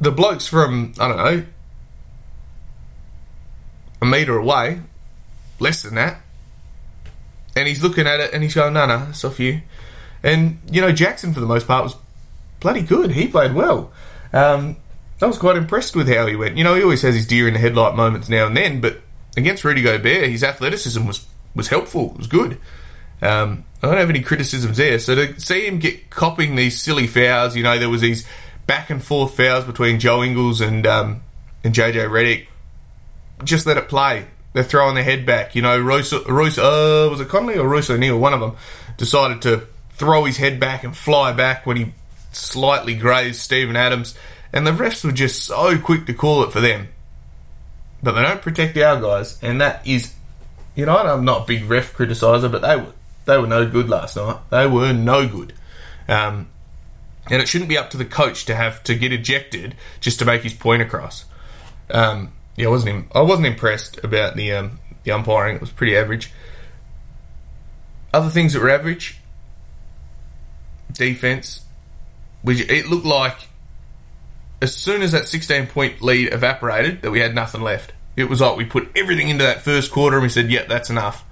the 0.00 0.12
blokes 0.12 0.46
from 0.46 0.92
I 0.98 1.08
don't 1.08 1.16
know 1.16 1.46
a 4.02 4.04
meter 4.04 4.36
away, 4.36 4.80
less 5.58 5.82
than 5.82 5.94
that, 5.94 6.20
and 7.56 7.66
he's 7.66 7.82
looking 7.82 8.06
at 8.06 8.20
it 8.20 8.32
and 8.32 8.42
he's 8.42 8.54
going, 8.54 8.74
"No, 8.74 8.86
no, 8.86 9.06
it's 9.08 9.24
off 9.24 9.40
you." 9.40 9.62
And 10.22 10.58
you 10.70 10.80
know, 10.80 10.92
Jaxson 10.92 11.32
for 11.32 11.40
the 11.40 11.46
most 11.46 11.66
part 11.66 11.84
was 11.84 11.96
bloody 12.60 12.82
good. 12.82 13.12
He 13.12 13.28
played 13.28 13.54
well. 13.54 13.90
Um, 14.36 14.76
I 15.22 15.26
was 15.26 15.38
quite 15.38 15.56
impressed 15.56 15.96
with 15.96 16.08
how 16.08 16.26
he 16.26 16.36
went. 16.36 16.58
You 16.58 16.64
know, 16.64 16.74
he 16.74 16.82
always 16.82 17.02
has 17.02 17.14
his 17.14 17.26
deer 17.26 17.48
in 17.48 17.54
the 17.54 17.60
headlight 17.60 17.94
moments 17.94 18.28
now 18.28 18.46
and 18.46 18.56
then, 18.56 18.80
but 18.80 19.00
against 19.36 19.64
Rudy 19.64 19.82
Gobert, 19.82 20.28
his 20.28 20.44
athleticism 20.44 21.06
was, 21.06 21.26
was 21.54 21.68
helpful. 21.68 22.10
It 22.12 22.18
was 22.18 22.26
good. 22.26 22.58
Um, 23.22 23.64
I 23.82 23.88
don't 23.88 23.96
have 23.96 24.10
any 24.10 24.20
criticisms 24.20 24.76
there. 24.76 24.98
So 24.98 25.14
to 25.14 25.40
see 25.40 25.66
him 25.66 25.78
get 25.78 26.10
copping 26.10 26.54
these 26.54 26.80
silly 26.80 27.06
fouls, 27.06 27.56
you 27.56 27.62
know, 27.62 27.78
there 27.78 27.88
was 27.88 28.02
these 28.02 28.26
back 28.66 28.90
and 28.90 29.02
forth 29.02 29.36
fouls 29.36 29.64
between 29.64 30.00
Joe 30.00 30.22
Ingles 30.22 30.60
and 30.60 30.86
um, 30.86 31.22
and 31.64 31.74
JJ 31.74 32.08
Redick. 32.08 32.46
Just 33.44 33.66
let 33.66 33.76
it 33.76 33.88
play. 33.88 34.26
They're 34.52 34.64
throwing 34.64 34.94
their 34.94 35.04
head 35.04 35.26
back. 35.26 35.54
You 35.54 35.62
know, 35.62 35.78
Royce, 35.78 36.12
Royce 36.26 36.58
uh, 36.58 37.08
was 37.10 37.20
it 37.20 37.28
Conley 37.28 37.58
or 37.58 37.68
Royce 37.68 37.90
O'Neale? 37.90 38.18
One 38.18 38.32
of 38.32 38.40
them 38.40 38.56
decided 38.96 39.42
to 39.42 39.66
throw 39.92 40.24
his 40.24 40.38
head 40.38 40.58
back 40.58 40.84
and 40.84 40.96
fly 40.96 41.32
back 41.32 41.66
when 41.66 41.76
he 41.76 41.92
slightly 42.36 42.94
grazed 42.94 43.40
Stephen 43.40 43.76
Adams, 43.76 44.16
and 44.52 44.66
the 44.66 44.72
refs 44.72 45.04
were 45.04 45.12
just 45.12 45.42
so 45.42 45.78
quick 45.78 46.06
to 46.06 46.14
call 46.14 46.42
it 46.42 46.52
for 46.52 46.60
them. 46.60 46.88
But 48.02 48.12
they 48.12 48.22
don't 48.22 48.42
protect 48.42 48.76
our 48.78 49.00
guys, 49.00 49.42
and 49.42 49.60
that 49.60 49.86
is, 49.86 50.14
you 50.74 50.86
know, 50.86 50.96
I'm 50.96 51.24
not 51.24 51.42
a 51.42 51.46
big 51.46 51.64
ref 51.64 51.94
criticiser, 51.94 52.48
but 52.48 52.62
they 52.62 52.76
were 52.76 52.92
they 53.26 53.38
were 53.38 53.46
no 53.46 53.68
good 53.68 53.88
last 53.88 54.16
night. 54.16 54.38
They 54.50 54.66
were 54.66 54.92
no 54.92 55.28
good. 55.28 55.52
Um, 56.08 56.48
and 57.28 57.42
it 57.42 57.48
shouldn't 57.48 57.68
be 57.68 57.76
up 57.76 57.90
to 57.90 57.96
the 57.96 58.04
coach 58.04 58.44
to 58.46 58.54
have 58.54 58.82
to 58.84 58.94
get 58.94 59.12
ejected 59.12 59.74
just 60.00 60.18
to 60.20 60.24
make 60.24 60.42
his 60.42 60.54
point 60.54 60.82
across. 60.82 61.24
Um, 61.90 62.32
yeah, 62.56 62.66
I 62.66 62.70
wasn't 62.70 63.08
I 63.14 63.20
wasn't 63.20 63.48
impressed 63.48 64.02
about 64.02 64.36
the 64.36 64.52
um, 64.52 64.78
the 65.04 65.12
umpiring. 65.12 65.56
It 65.56 65.60
was 65.60 65.70
pretty 65.70 65.96
average. 65.96 66.32
Other 68.14 68.30
things 68.30 68.52
that 68.52 68.62
were 68.62 68.70
average: 68.70 69.18
defense, 70.92 71.65
it 72.46 72.86
looked 72.86 73.06
like 73.06 73.36
as 74.62 74.74
soon 74.74 75.02
as 75.02 75.12
that 75.12 75.28
16 75.28 75.66
point 75.66 76.02
lead 76.02 76.32
evaporated, 76.32 77.02
that 77.02 77.10
we 77.10 77.20
had 77.20 77.34
nothing 77.34 77.60
left. 77.60 77.92
It 78.16 78.28
was 78.28 78.40
like 78.40 78.56
we 78.56 78.64
put 78.64 78.88
everything 78.96 79.28
into 79.28 79.44
that 79.44 79.62
first 79.62 79.92
quarter 79.92 80.16
and 80.16 80.22
we 80.22 80.28
said, 80.28 80.50
yep, 80.50 80.68
that's 80.68 80.88
enough. 80.88 81.24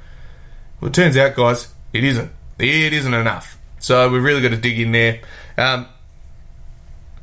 Well, 0.80 0.90
it 0.90 0.94
turns 0.94 1.16
out, 1.16 1.35
guys, 1.35 1.73
it 1.92 2.04
isn't. 2.04 2.30
It 2.59 2.92
isn't 2.92 3.14
enough. 3.14 3.59
So 3.78 4.11
we've 4.11 4.23
really 4.23 4.42
got 4.42 4.50
to 4.50 4.56
dig 4.56 4.78
in 4.78 4.92
there. 4.92 5.21
Um, 5.56 5.87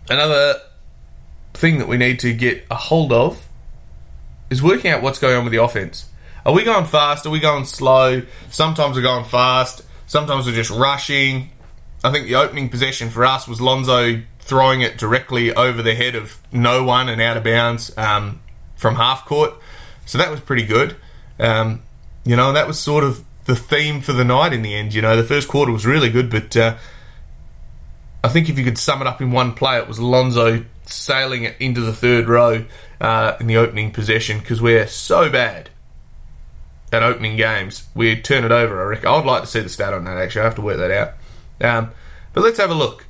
another 0.10 0.56
thing 1.54 1.78
that 1.78 1.88
we 1.88 1.98
need 1.98 2.20
to 2.22 2.34
get 2.34 2.66
a 2.72 2.76
hold 2.76 3.14
of 3.14 3.48
is 4.50 4.64
working 4.64 4.92
out 4.92 5.02
what's 5.02 5.20
going 5.20 5.36
on 5.36 5.44
with 5.44 5.54
the 5.54 5.64
offense. 5.64 6.10
Are 6.46 6.54
we 6.54 6.64
going 6.64 6.86
fast? 6.86 7.26
Are 7.26 7.30
we 7.30 7.40
going 7.40 7.66
slow? 7.66 8.24
Sometimes 8.50 8.96
we're 8.96 9.04
going 9.04 9.26
fast. 9.26 9.84
Sometimes 10.08 10.48
we're 10.48 10.56
just 10.56 10.72
rushing. 10.72 11.52
I 12.04 12.12
think 12.12 12.26
the 12.28 12.36
opening 12.36 12.70
possession 12.70 13.10
for 13.10 13.26
us 13.26 13.48
was 13.48 13.62
Lonzo 13.62 14.22
throwing 14.40 14.82
it 14.82 14.98
directly 14.98 15.54
over 15.54 15.82
the 15.82 15.94
head 15.94 16.16
of 16.16 16.40
no 16.52 16.84
one 16.84 17.10
and 17.10 17.22
out 17.22 17.38
of 17.38 17.44
bounds 17.44 17.96
um, 17.98 18.42
from 18.76 18.96
half 18.96 19.26
court. 19.26 19.54
So 20.06 20.18
that 20.18 20.32
was 20.32 20.40
pretty 20.40 20.66
good. 20.66 20.96
Um, 21.40 21.84
you 22.26 22.36
know, 22.36 22.54
that 22.54 22.68
was 22.68 22.80
sort 22.80 23.04
of 23.04 23.24
the 23.46 23.56
theme 23.56 24.02
for 24.02 24.14
the 24.14 24.24
night 24.24 24.54
in 24.54 24.62
the 24.62 24.74
end. 24.76 24.94
You 24.94 25.02
know, 25.02 25.16
the 25.16 25.24
first 25.24 25.48
quarter 25.48 25.72
was 25.72 25.86
really 25.86 26.10
good, 26.10 26.30
but 26.30 26.58
uh, 26.58 26.78
I 28.24 28.30
think 28.30 28.50
if 28.50 28.58
you 28.58 28.64
could 28.64 28.78
sum 28.78 29.02
it 29.02 29.08
up 29.08 29.22
in 29.22 29.32
one 29.32 29.54
play, 29.54 29.78
it 29.78 29.88
was 29.88 30.00
Lonzo 30.00 30.66
sailing 30.86 31.44
it 31.44 31.56
into 31.60 31.82
the 31.82 31.94
third 31.94 32.28
row 32.28 32.66
uh, 33.00 33.38
in 33.40 33.48
the 33.48 33.58
opening 33.58 33.92
possession 33.92 34.40
because 34.40 34.62
we're 34.62 34.88
so 34.88 35.30
bad 35.30 35.70
at 36.92 37.04
opening 37.04 37.38
games. 37.38 37.88
We 37.96 38.20
turn 38.20 38.44
it 38.44 38.52
over, 38.52 38.82
I 38.82 38.86
reckon. 38.86 39.08
I'd 39.08 39.26
like 39.26 39.42
to 39.42 39.48
see 39.48 39.62
the 39.62 39.70
stat 39.70 39.94
on 39.94 40.04
that, 40.06 40.18
actually. 40.18 40.42
I 40.42 40.46
have 40.46 40.56
to 40.56 40.62
work 40.62 40.78
that 40.78 40.92
out. 40.92 41.14
Um, 41.62 41.92
but 42.34 42.44
let's 42.44 42.60
have 42.60 42.70
a 42.70 42.76
look. 42.76 43.06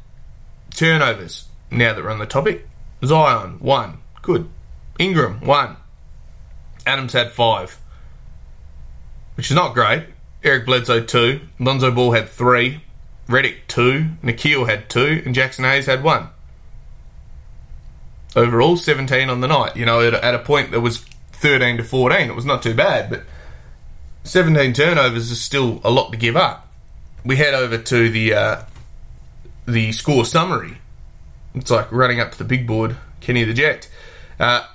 Turnovers. 0.76 1.46
Now 1.70 1.94
that 1.94 2.04
we're 2.04 2.12
on 2.12 2.20
the 2.20 2.26
topic, 2.26 2.68
Zion 3.04 3.58
one, 3.60 4.00
good. 4.22 4.50
Ingram 5.00 5.42
one. 5.42 5.78
Adams 6.86 7.14
had 7.14 7.32
five, 7.32 7.80
which 9.36 9.50
is 9.50 9.56
not 9.56 9.74
great. 9.74 10.06
Eric 10.44 10.66
Bledsoe 10.66 11.04
two. 11.04 11.42
Lonzo 11.60 11.92
Ball 11.92 12.12
had 12.12 12.30
three. 12.30 12.82
Redick 13.28 13.60
two, 13.68 14.10
Nickeil 14.22 14.68
had 14.68 14.90
two, 14.90 15.22
and 15.26 15.34
Jaxson 15.34 15.64
Hayes 15.64 15.86
had 15.86 16.04
one. 16.04 16.30
Overall, 18.36 18.78
17 18.78 19.30
on 19.30 19.42
the 19.42 19.48
night. 19.48 19.78
You 19.78 19.86
know, 19.86 20.02
at, 20.02 20.14
at 20.14 20.36
a 20.36 20.40
point 20.40 20.72
that 20.72 20.82
was 20.82 21.00
13 21.34 21.78
to 21.78 21.84
14, 21.84 22.30
it 22.30 22.36
was 22.36 22.46
not 22.46 22.62
too 22.62 22.74
bad, 22.74 23.10
but 23.10 23.24
17 24.24 24.74
turnovers 24.74 25.32
is 25.32 25.42
still 25.42 25.80
a 25.84 25.92
lot 25.92 26.12
to 26.12 26.18
give 26.18 26.36
up. 26.36 26.71
We 27.24 27.36
head 27.36 27.54
over 27.54 27.78
to 27.78 28.10
the 28.10 28.34
uh, 28.34 28.62
the 29.68 29.92
score 29.92 30.26
summary. 30.26 30.78
It's 31.54 31.70
like 31.70 31.92
running 31.92 32.20
up 32.20 32.32
to 32.32 32.38
the 32.38 32.44
big 32.44 32.66
board, 32.66 32.96
Kenny 33.20 33.44
the 33.44 33.54
Jet. 33.54 33.90
Uh, 34.40 34.66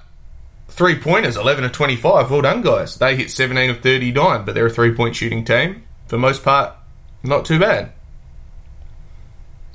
three 0.69 0.99
pointers, 0.99 1.37
11 1.37 1.65
of 1.65 1.73
25. 1.73 2.31
Well 2.31 2.43
done, 2.43 2.63
guys. 2.63 2.97
They 2.97 3.17
hit 3.17 3.31
17 3.31 3.71
of 3.71 3.81
39, 3.81 4.45
but 4.45 4.55
they're 4.55 4.67
a 4.67 4.71
three 4.71 4.95
point 4.95 5.17
shooting 5.17 5.45
team. 5.45 5.85
For 6.07 6.19
most 6.19 6.45
part, 6.45 6.75
not 7.23 7.45
too 7.45 7.59
bad. 7.59 7.93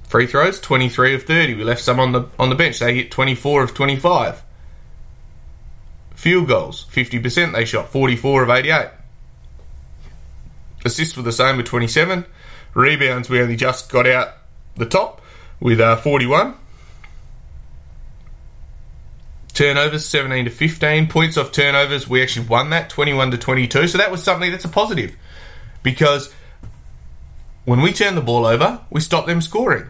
Free 0.07 0.27
throws, 0.27 0.59
23 0.59 1.15
of 1.15 1.23
30. 1.23 1.55
We 1.55 1.63
left 1.63 1.81
some 1.81 1.99
on 1.99 2.11
the 2.11 2.27
on 2.37 2.49
the 2.49 2.55
bench. 2.55 2.79
They 2.79 2.95
hit 2.95 3.11
24 3.11 3.63
of 3.63 3.73
25. 3.73 4.43
Field 6.15 6.47
goals, 6.47 6.85
50% 6.91 7.53
they 7.53 7.65
shot, 7.65 7.89
44 7.89 8.43
of 8.43 8.49
88. 8.49 8.89
Assists 10.85 11.17
were 11.17 11.23
the 11.23 11.31
same 11.31 11.57
with 11.57 11.65
27. 11.65 12.25
Rebounds, 12.73 13.29
we 13.29 13.41
only 13.41 13.55
just 13.55 13.89
got 13.89 14.07
out 14.07 14.33
the 14.75 14.85
top 14.85 15.21
with 15.59 15.79
uh, 15.79 15.97
41. 15.97 16.55
Turnovers 19.53 20.05
17 20.05 20.45
to 20.45 20.51
15. 20.51 21.07
Points 21.07 21.37
off 21.37 21.51
turnovers, 21.51 22.07
we 22.07 22.23
actually 22.23 22.47
won 22.47 22.69
that 22.69 22.89
21 22.89 23.31
to 23.31 23.37
22. 23.37 23.87
So 23.87 23.97
that 23.97 24.11
was 24.11 24.23
something 24.23 24.51
that's 24.51 24.65
a 24.65 24.69
positive 24.69 25.15
because 25.83 26.33
when 27.65 27.81
we 27.81 27.91
turn 27.91 28.15
the 28.15 28.21
ball 28.21 28.45
over, 28.45 28.81
we 28.89 29.01
stop 29.01 29.25
them 29.25 29.41
scoring. 29.41 29.87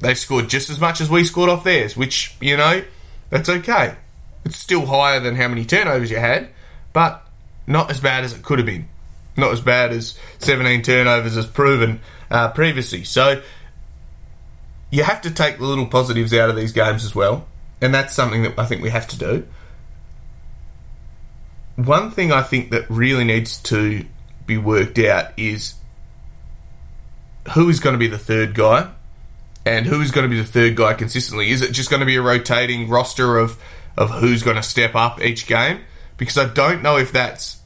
They 0.00 0.14
scored 0.14 0.48
just 0.48 0.70
as 0.70 0.80
much 0.80 1.00
as 1.00 1.08
we 1.08 1.24
scored 1.24 1.50
off 1.50 1.64
theirs, 1.64 1.96
which, 1.96 2.36
you 2.40 2.56
know, 2.56 2.82
that's 3.30 3.48
okay. 3.48 3.96
It's 4.44 4.58
still 4.58 4.86
higher 4.86 5.20
than 5.20 5.36
how 5.36 5.48
many 5.48 5.64
turnovers 5.64 6.10
you 6.10 6.18
had, 6.18 6.50
but 6.92 7.26
not 7.66 7.90
as 7.90 8.00
bad 8.00 8.24
as 8.24 8.32
it 8.32 8.42
could 8.42 8.58
have 8.58 8.66
been. 8.66 8.88
Not 9.36 9.52
as 9.52 9.60
bad 9.60 9.92
as 9.92 10.18
17 10.38 10.82
turnovers 10.82 11.36
as 11.36 11.46
proven 11.46 12.00
uh, 12.30 12.50
previously. 12.50 13.04
So 13.04 13.42
you 14.90 15.02
have 15.02 15.22
to 15.22 15.30
take 15.30 15.58
the 15.58 15.64
little 15.64 15.86
positives 15.86 16.32
out 16.32 16.50
of 16.50 16.56
these 16.56 16.72
games 16.72 17.04
as 17.04 17.14
well 17.14 17.46
and 17.84 17.94
that's 17.94 18.14
something 18.14 18.44
that 18.44 18.58
I 18.58 18.64
think 18.64 18.82
we 18.82 18.88
have 18.88 19.06
to 19.08 19.18
do. 19.18 19.46
One 21.76 22.10
thing 22.10 22.32
I 22.32 22.42
think 22.42 22.70
that 22.70 22.88
really 22.88 23.24
needs 23.24 23.58
to 23.64 24.06
be 24.46 24.56
worked 24.56 24.98
out 24.98 25.32
is 25.36 25.74
who 27.52 27.68
is 27.68 27.80
going 27.80 27.92
to 27.92 27.98
be 27.98 28.06
the 28.06 28.18
third 28.18 28.54
guy 28.54 28.90
and 29.66 29.84
who 29.84 30.00
is 30.00 30.10
going 30.10 30.24
to 30.24 30.34
be 30.34 30.40
the 30.40 30.46
third 30.46 30.76
guy 30.76 30.94
consistently. 30.94 31.50
Is 31.50 31.60
it 31.60 31.72
just 31.72 31.90
going 31.90 32.00
to 32.00 32.06
be 32.06 32.16
a 32.16 32.22
rotating 32.22 32.88
roster 32.88 33.36
of, 33.36 33.60
of 33.98 34.10
who's 34.10 34.42
going 34.42 34.56
to 34.56 34.62
step 34.62 34.94
up 34.94 35.20
each 35.20 35.46
game? 35.46 35.80
Because 36.16 36.38
I 36.38 36.46
don't 36.46 36.82
know 36.82 36.96
if 36.96 37.12
that's 37.12 37.58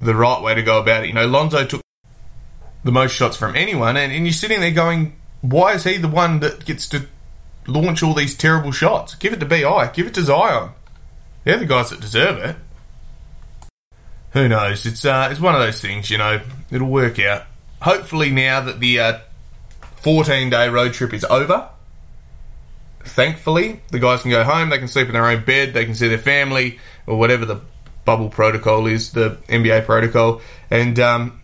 the 0.00 0.14
right 0.14 0.42
way 0.42 0.54
to 0.54 0.62
go 0.62 0.80
about 0.80 1.04
it. 1.04 1.08
You 1.08 1.12
know, 1.12 1.26
Lonzo 1.26 1.64
took 1.64 1.82
the 2.84 2.92
most 2.92 3.12
shots 3.12 3.36
from 3.36 3.56
anyone, 3.56 3.96
and, 3.96 4.12
and 4.12 4.26
you're 4.26 4.32
sitting 4.32 4.60
there 4.60 4.70
going, 4.70 5.16
why 5.40 5.74
is 5.74 5.84
he 5.84 5.96
the 5.96 6.08
one 6.08 6.40
that 6.40 6.64
gets 6.64 6.88
to 6.90 7.06
launch 7.66 8.02
all 8.02 8.14
these 8.14 8.36
terrible 8.36 8.72
shots. 8.72 9.14
Give 9.14 9.32
it 9.32 9.40
to 9.40 9.46
BI. 9.46 9.90
Give 9.94 10.06
it 10.06 10.14
to 10.14 10.22
Zion. 10.22 10.70
They're 11.44 11.58
the 11.58 11.66
guys 11.66 11.90
that 11.90 12.00
deserve 12.00 12.38
it. 12.38 12.56
Who 14.32 14.48
knows? 14.48 14.86
It's 14.86 15.04
uh, 15.04 15.28
it's 15.30 15.40
one 15.40 15.54
of 15.54 15.60
those 15.60 15.80
things, 15.80 16.10
you 16.10 16.18
know. 16.18 16.40
It'll 16.70 16.88
work 16.88 17.18
out. 17.18 17.46
Hopefully, 17.82 18.30
now 18.30 18.60
that 18.60 18.78
the 18.78 19.00
uh, 19.00 19.18
14 19.96 20.50
day 20.50 20.68
road 20.68 20.92
trip 20.92 21.12
is 21.12 21.24
over, 21.24 21.68
thankfully, 23.04 23.80
the 23.90 23.98
guys 23.98 24.22
can 24.22 24.30
go 24.30 24.44
home. 24.44 24.70
They 24.70 24.78
can 24.78 24.88
sleep 24.88 25.08
in 25.08 25.14
their 25.14 25.26
own 25.26 25.44
bed. 25.44 25.74
They 25.74 25.84
can 25.84 25.94
see 25.94 26.08
their 26.08 26.18
family 26.18 26.78
or 27.06 27.18
whatever 27.18 27.44
the 27.44 27.60
bubble 28.04 28.28
protocol 28.28 28.86
is, 28.86 29.12
the 29.12 29.38
NBA 29.48 29.84
protocol, 29.84 30.40
and 30.70 30.98
um, 30.98 31.40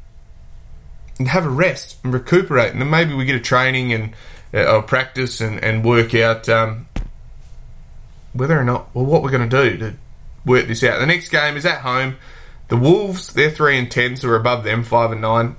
and 1.18 1.28
have 1.28 1.46
a 1.46 1.50
rest 1.50 1.96
and 2.04 2.12
recuperate. 2.12 2.72
And 2.72 2.80
then 2.80 2.90
maybe 2.90 3.14
we 3.14 3.24
get 3.24 3.36
a 3.36 3.40
training 3.40 3.92
and 3.92 4.14
uh, 4.54 4.82
practice 4.82 5.40
and, 5.40 5.62
and 5.62 5.84
work 5.84 6.14
out 6.14 6.48
um, 6.48 6.88
whether 8.32 8.58
or 8.58 8.64
not, 8.64 8.94
well, 8.94 9.04
what 9.04 9.22
we're 9.22 9.30
going 9.30 9.48
to 9.48 9.70
do 9.70 9.78
to 9.78 9.94
work 10.44 10.66
this 10.66 10.84
out. 10.84 10.98
The 10.98 11.06
next 11.06 11.28
game 11.30 11.56
is 11.56 11.66
at 11.66 11.80
home. 11.80 12.16
The 12.68 12.76
Wolves, 12.76 13.32
they're 13.32 13.50
3 13.50 13.78
and 13.78 13.90
10, 13.90 14.16
so 14.16 14.28
we're 14.28 14.36
above 14.36 14.64
them, 14.64 14.82
5 14.82 15.12
and 15.12 15.20
9. 15.20 15.56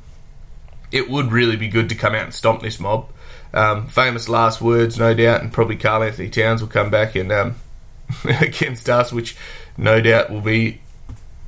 It 0.91 1.09
would 1.09 1.31
really 1.31 1.55
be 1.55 1.69
good 1.69 1.89
to 1.89 1.95
come 1.95 2.13
out 2.15 2.23
and 2.23 2.33
stomp 2.33 2.61
this 2.61 2.79
mob. 2.79 3.09
Um, 3.53 3.87
famous 3.87 4.27
last 4.27 4.61
words, 4.61 4.99
no 4.99 5.13
doubt, 5.13 5.41
and 5.41 5.51
probably 5.51 5.77
Karl-Anthony 5.77 6.29
Towns 6.29 6.61
will 6.61 6.69
come 6.69 6.89
back 6.89 7.15
and 7.15 7.31
um, 7.31 7.55
against 8.25 8.89
us, 8.89 9.11
which 9.11 9.37
no 9.77 10.01
doubt 10.01 10.29
will 10.29 10.41
be 10.41 10.81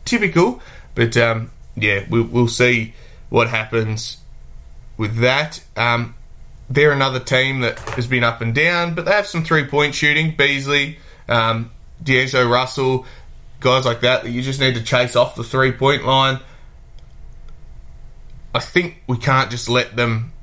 typical. 0.09 0.61
But 0.95 1.15
um, 1.17 1.51
yeah, 1.75 2.05
we'll, 2.09 2.23
we'll, 2.23 2.47
see 2.47 2.93
what 3.29 3.47
happens 3.47 4.17
with 4.97 5.17
that. 5.17 5.63
Um, 5.77 6.15
they're 6.69 6.91
another 6.91 7.19
team 7.19 7.61
that 7.61 7.79
has 7.79 8.07
been 8.07 8.23
up 8.23 8.41
and 8.41 8.53
down, 8.53 8.95
but 8.95 9.05
they 9.05 9.11
have 9.11 9.27
some 9.27 9.43
three 9.43 9.65
point 9.65 9.95
shooting. 9.95 10.35
Beasley, 10.35 10.99
um, 11.27 11.71
D'Angelo 12.03 12.49
Russell, 12.49 13.05
guys 13.59 13.85
like 13.85 14.01
that 14.01 14.23
that 14.23 14.29
you 14.29 14.41
just 14.41 14.59
need 14.59 14.75
to 14.75 14.83
chase 14.83 15.15
off 15.15 15.35
the 15.35 15.43
three 15.43 15.71
point 15.71 16.05
line. 16.05 16.39
I 18.53 18.59
think 18.59 19.01
we 19.07 19.17
can't 19.17 19.51
just 19.51 19.69
let 19.69 19.95
them. 19.95 20.33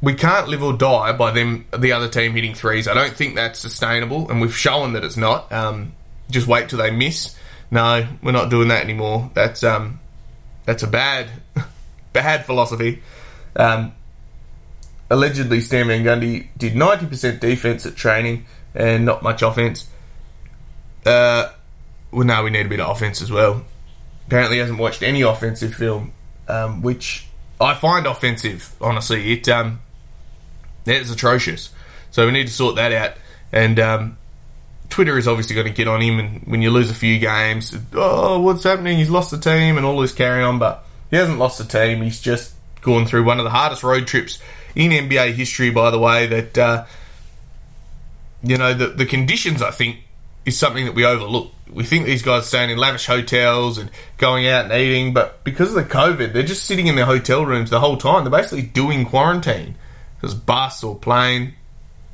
We 0.00 0.14
can't 0.14 0.46
live 0.48 0.62
or 0.62 0.74
die 0.74 1.10
by 1.12 1.32
them, 1.32 1.66
the 1.76 1.90
other 1.90 2.08
team 2.08 2.32
hitting 2.32 2.54
threes. 2.54 2.86
I 2.86 2.94
don't 2.94 3.12
think 3.12 3.34
that's 3.34 3.58
sustainable, 3.58 4.30
and 4.30 4.40
we've 4.40 4.56
shown 4.56 4.92
that 4.92 5.02
it's 5.02 5.16
not. 5.16 5.52
Um, 5.52 5.92
just 6.30 6.46
wait 6.46 6.68
till 6.68 6.78
they 6.78 6.92
miss. 6.92 7.36
No, 7.70 8.06
we're 8.22 8.32
not 8.32 8.50
doing 8.50 8.68
that 8.68 8.82
anymore. 8.82 9.30
That's 9.34 9.62
um, 9.62 10.00
that's 10.64 10.82
a 10.82 10.86
bad, 10.86 11.28
bad 12.12 12.46
philosophy. 12.46 13.02
Um, 13.56 13.92
allegedly 15.10 15.60
Stan 15.60 15.88
Van 15.88 16.04
Gundy 16.04 16.48
did 16.56 16.74
90% 16.74 17.40
defense 17.40 17.86
at 17.86 17.96
training 17.96 18.46
and 18.74 19.04
not 19.04 19.22
much 19.22 19.42
offense. 19.42 19.88
Uh, 21.04 21.50
well, 22.10 22.26
now 22.26 22.44
we 22.44 22.50
need 22.50 22.66
a 22.66 22.68
bit 22.68 22.80
of 22.80 22.90
offense 22.94 23.22
as 23.22 23.30
well. 23.30 23.64
Apparently, 24.26 24.58
hasn't 24.58 24.78
watched 24.78 25.02
any 25.02 25.22
offensive 25.22 25.74
film, 25.74 26.12
um, 26.48 26.82
which 26.82 27.26
I 27.60 27.74
find 27.74 28.06
offensive. 28.06 28.74
Honestly, 28.80 29.32
it 29.32 29.48
um, 29.48 29.80
it's 30.86 31.10
atrocious. 31.10 31.70
So 32.10 32.26
we 32.26 32.32
need 32.32 32.46
to 32.46 32.52
sort 32.52 32.76
that 32.76 32.92
out. 32.92 33.14
And 33.52 33.80
um, 33.80 34.18
Twitter 34.90 35.18
is 35.18 35.28
obviously 35.28 35.54
going 35.54 35.66
to 35.66 35.72
get 35.72 35.88
on 35.88 36.00
him. 36.00 36.18
And 36.18 36.42
when 36.46 36.62
you 36.62 36.70
lose 36.70 36.90
a 36.90 36.94
few 36.94 37.18
games, 37.18 37.76
oh, 37.92 38.40
what's 38.40 38.64
happening? 38.64 38.98
He's 38.98 39.10
lost 39.10 39.30
the 39.30 39.38
team 39.38 39.76
and 39.76 39.86
all 39.86 40.00
this 40.00 40.12
carry 40.12 40.42
on. 40.42 40.58
But 40.58 40.84
he 41.10 41.16
hasn't 41.16 41.38
lost 41.38 41.58
the 41.58 41.64
team. 41.64 42.02
He's 42.02 42.20
just 42.20 42.54
gone 42.80 43.06
through 43.06 43.24
one 43.24 43.38
of 43.38 43.44
the 43.44 43.50
hardest 43.50 43.82
road 43.82 44.06
trips 44.06 44.40
in 44.74 44.90
NBA 44.90 45.34
history, 45.34 45.70
by 45.70 45.90
the 45.90 45.98
way, 45.98 46.26
that, 46.26 46.58
uh, 46.58 46.84
you 48.42 48.56
know, 48.56 48.74
the, 48.74 48.88
the 48.88 49.06
conditions, 49.06 49.62
I 49.62 49.70
think, 49.70 49.98
is 50.44 50.58
something 50.58 50.84
that 50.84 50.94
we 50.94 51.04
overlook. 51.04 51.52
We 51.70 51.84
think 51.84 52.06
these 52.06 52.22
guys 52.22 52.42
are 52.42 52.46
staying 52.46 52.70
in 52.70 52.78
lavish 52.78 53.06
hotels 53.06 53.76
and 53.76 53.90
going 54.16 54.46
out 54.46 54.64
and 54.64 54.72
eating, 54.72 55.12
but 55.12 55.44
because 55.44 55.68
of 55.68 55.74
the 55.74 55.84
COVID, 55.84 56.32
they're 56.32 56.42
just 56.42 56.64
sitting 56.64 56.86
in 56.86 56.96
their 56.96 57.04
hotel 57.04 57.44
rooms 57.44 57.70
the 57.70 57.80
whole 57.80 57.96
time. 57.98 58.24
They're 58.24 58.30
basically 58.30 58.62
doing 58.62 59.04
quarantine. 59.04 59.74
Because 60.20 60.34
bus 60.34 60.82
or 60.82 60.96
plane, 60.96 61.54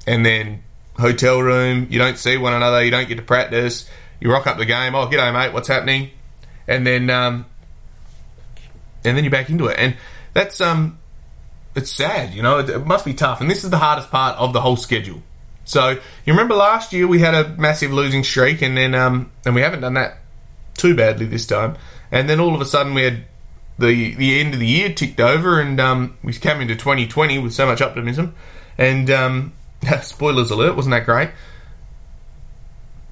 and 0.06 0.26
then 0.26 0.63
hotel 0.98 1.40
room, 1.40 1.86
you 1.90 1.98
don't 1.98 2.18
see 2.18 2.36
one 2.36 2.52
another, 2.52 2.84
you 2.84 2.90
don't 2.90 3.08
get 3.08 3.16
to 3.16 3.22
practice, 3.22 3.88
you 4.20 4.30
rock 4.30 4.46
up 4.46 4.58
the 4.58 4.64
game, 4.64 4.94
oh, 4.94 5.06
g'day, 5.06 5.32
mate, 5.32 5.52
what's 5.52 5.68
happening? 5.68 6.10
And 6.66 6.86
then, 6.86 7.10
um, 7.10 7.46
and 9.04 9.16
then 9.16 9.24
you're 9.24 9.30
back 9.30 9.50
into 9.50 9.66
it. 9.66 9.78
And 9.78 9.96
that's, 10.32 10.60
um, 10.60 10.98
it's 11.74 11.90
sad, 11.90 12.34
you 12.34 12.42
know. 12.42 12.58
It, 12.58 12.70
it, 12.70 12.86
must 12.86 13.04
be 13.04 13.14
tough, 13.14 13.40
and 13.40 13.50
this 13.50 13.64
is 13.64 13.70
the 13.70 13.78
hardest 13.78 14.10
part 14.10 14.38
of 14.38 14.52
the 14.52 14.60
whole 14.60 14.76
schedule. 14.76 15.22
So 15.64 15.90
you 15.90 16.32
remember 16.32 16.54
last 16.54 16.92
year 16.92 17.06
we 17.06 17.20
had 17.20 17.34
a 17.34 17.48
massive 17.56 17.92
losing 17.92 18.22
streak, 18.22 18.62
and 18.62 18.76
then 18.76 18.94
um, 18.94 19.32
and 19.44 19.54
we 19.54 19.60
haven't 19.60 19.80
done 19.80 19.94
that 19.94 20.18
too 20.76 20.94
badly 20.94 21.26
this 21.26 21.46
time. 21.46 21.76
And 22.12 22.28
then 22.28 22.38
all 22.38 22.54
of 22.54 22.60
a 22.60 22.64
sudden 22.64 22.94
we 22.94 23.02
had 23.02 23.24
the 23.78 24.14
the 24.14 24.40
end 24.40 24.54
of 24.54 24.60
the 24.60 24.66
year 24.66 24.92
ticked 24.92 25.20
over, 25.20 25.60
and 25.60 25.80
um, 25.80 26.16
we 26.22 26.32
came 26.34 26.60
into 26.60 26.76
2020 26.76 27.38
with 27.38 27.52
so 27.52 27.66
much 27.66 27.80
optimism. 27.80 28.34
And 28.78 29.10
um, 29.10 29.52
spoilers 30.02 30.50
alert, 30.50 30.76
wasn't 30.76 30.92
that 30.92 31.04
great? 31.04 31.30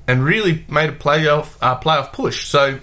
And 0.06 0.24
really 0.24 0.64
made 0.68 0.90
a 0.90 0.94
playoff 0.94 1.56
uh, 1.60 1.78
playoff 1.78 2.12
push. 2.12 2.46
So 2.46 2.80